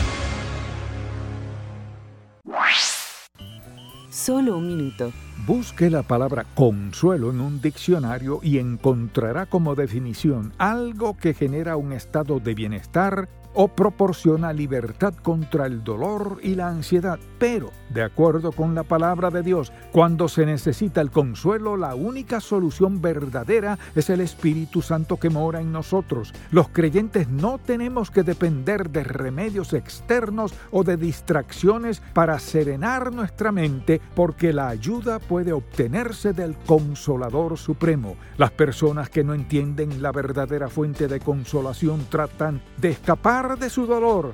Solo 4.09 4.57
un 4.57 4.67
minuto. 4.67 5.11
Busque 5.47 5.89
la 5.89 6.03
palabra 6.03 6.45
consuelo 6.53 7.31
en 7.31 7.41
un 7.41 7.61
diccionario 7.61 8.39
y 8.43 8.59
encontrará 8.59 9.45
como 9.45 9.73
definición 9.73 10.53
algo 10.57 11.17
que 11.17 11.33
genera 11.33 11.77
un 11.77 11.93
estado 11.93 12.39
de 12.39 12.53
bienestar 12.53 13.29
o 13.53 13.67
proporciona 13.67 14.53
libertad 14.53 15.13
contra 15.13 15.65
el 15.65 15.83
dolor 15.83 16.39
y 16.43 16.55
la 16.55 16.67
ansiedad. 16.67 17.19
Pero, 17.39 17.71
de 17.89 18.03
acuerdo 18.03 18.51
con 18.51 18.75
la 18.75 18.83
palabra 18.83 19.29
de 19.29 19.41
Dios, 19.41 19.71
cuando 19.91 20.27
se 20.27 20.45
necesita 20.45 21.01
el 21.01 21.09
consuelo, 21.09 21.77
la 21.77 21.95
única 21.95 22.41
solución 22.41 23.01
verdadera 23.01 23.79
es 23.95 24.09
el 24.09 24.21
Espíritu 24.21 24.81
Santo 24.81 25.17
que 25.17 25.29
mora 25.29 25.61
en 25.61 25.71
nosotros. 25.71 26.33
Los 26.51 26.69
creyentes 26.69 27.29
no 27.29 27.57
tenemos 27.57 28.11
que 28.11 28.23
depender 28.23 28.89
de 28.89 29.03
remedios 29.03 29.73
externos 29.73 30.53
o 30.71 30.83
de 30.83 30.97
distracciones 30.97 32.01
para 32.13 32.39
serenar 32.39 33.13
nuestra 33.13 33.51
mente, 33.51 34.01
porque 34.15 34.53
la 34.53 34.67
ayuda 34.67 35.19
puede 35.19 35.53
obtenerse 35.53 36.33
del 36.33 36.55
Consolador 36.55 37.57
Supremo. 37.57 38.15
Las 38.37 38.51
personas 38.51 39.09
que 39.09 39.23
no 39.23 39.33
entienden 39.33 40.01
la 40.01 40.11
verdadera 40.11 40.69
fuente 40.69 41.07
de 41.07 41.19
consolación 41.19 42.05
tratan 42.09 42.61
de 42.77 42.89
escapar 42.89 43.48
de 43.57 43.69
su 43.69 43.85
dolor, 43.85 44.33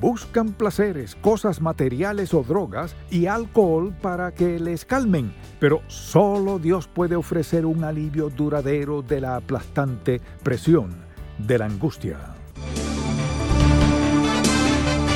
buscan 0.00 0.52
placeres, 0.52 1.14
cosas 1.16 1.60
materiales 1.60 2.34
o 2.34 2.42
drogas 2.42 2.94
y 3.10 3.26
alcohol 3.26 3.94
para 4.00 4.32
que 4.32 4.58
les 4.58 4.84
calmen, 4.84 5.32
pero 5.60 5.82
solo 5.86 6.58
Dios 6.58 6.88
puede 6.88 7.16
ofrecer 7.16 7.66
un 7.66 7.84
alivio 7.84 8.30
duradero 8.30 9.02
de 9.02 9.20
la 9.20 9.36
aplastante 9.36 10.20
presión 10.42 10.90
de 11.38 11.58
la 11.58 11.66
angustia. 11.66 12.18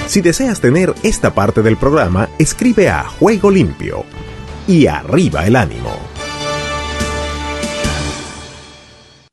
Si 0.06 0.20
deseas 0.20 0.60
tener 0.60 0.94
esta 1.02 1.34
parte 1.34 1.62
del 1.62 1.76
programa, 1.76 2.28
escribe 2.38 2.90
a 2.90 3.04
Juego 3.04 3.50
Limpio 3.50 4.04
y 4.66 4.86
arriba 4.86 5.46
el 5.46 5.56
ánimo. 5.56 5.90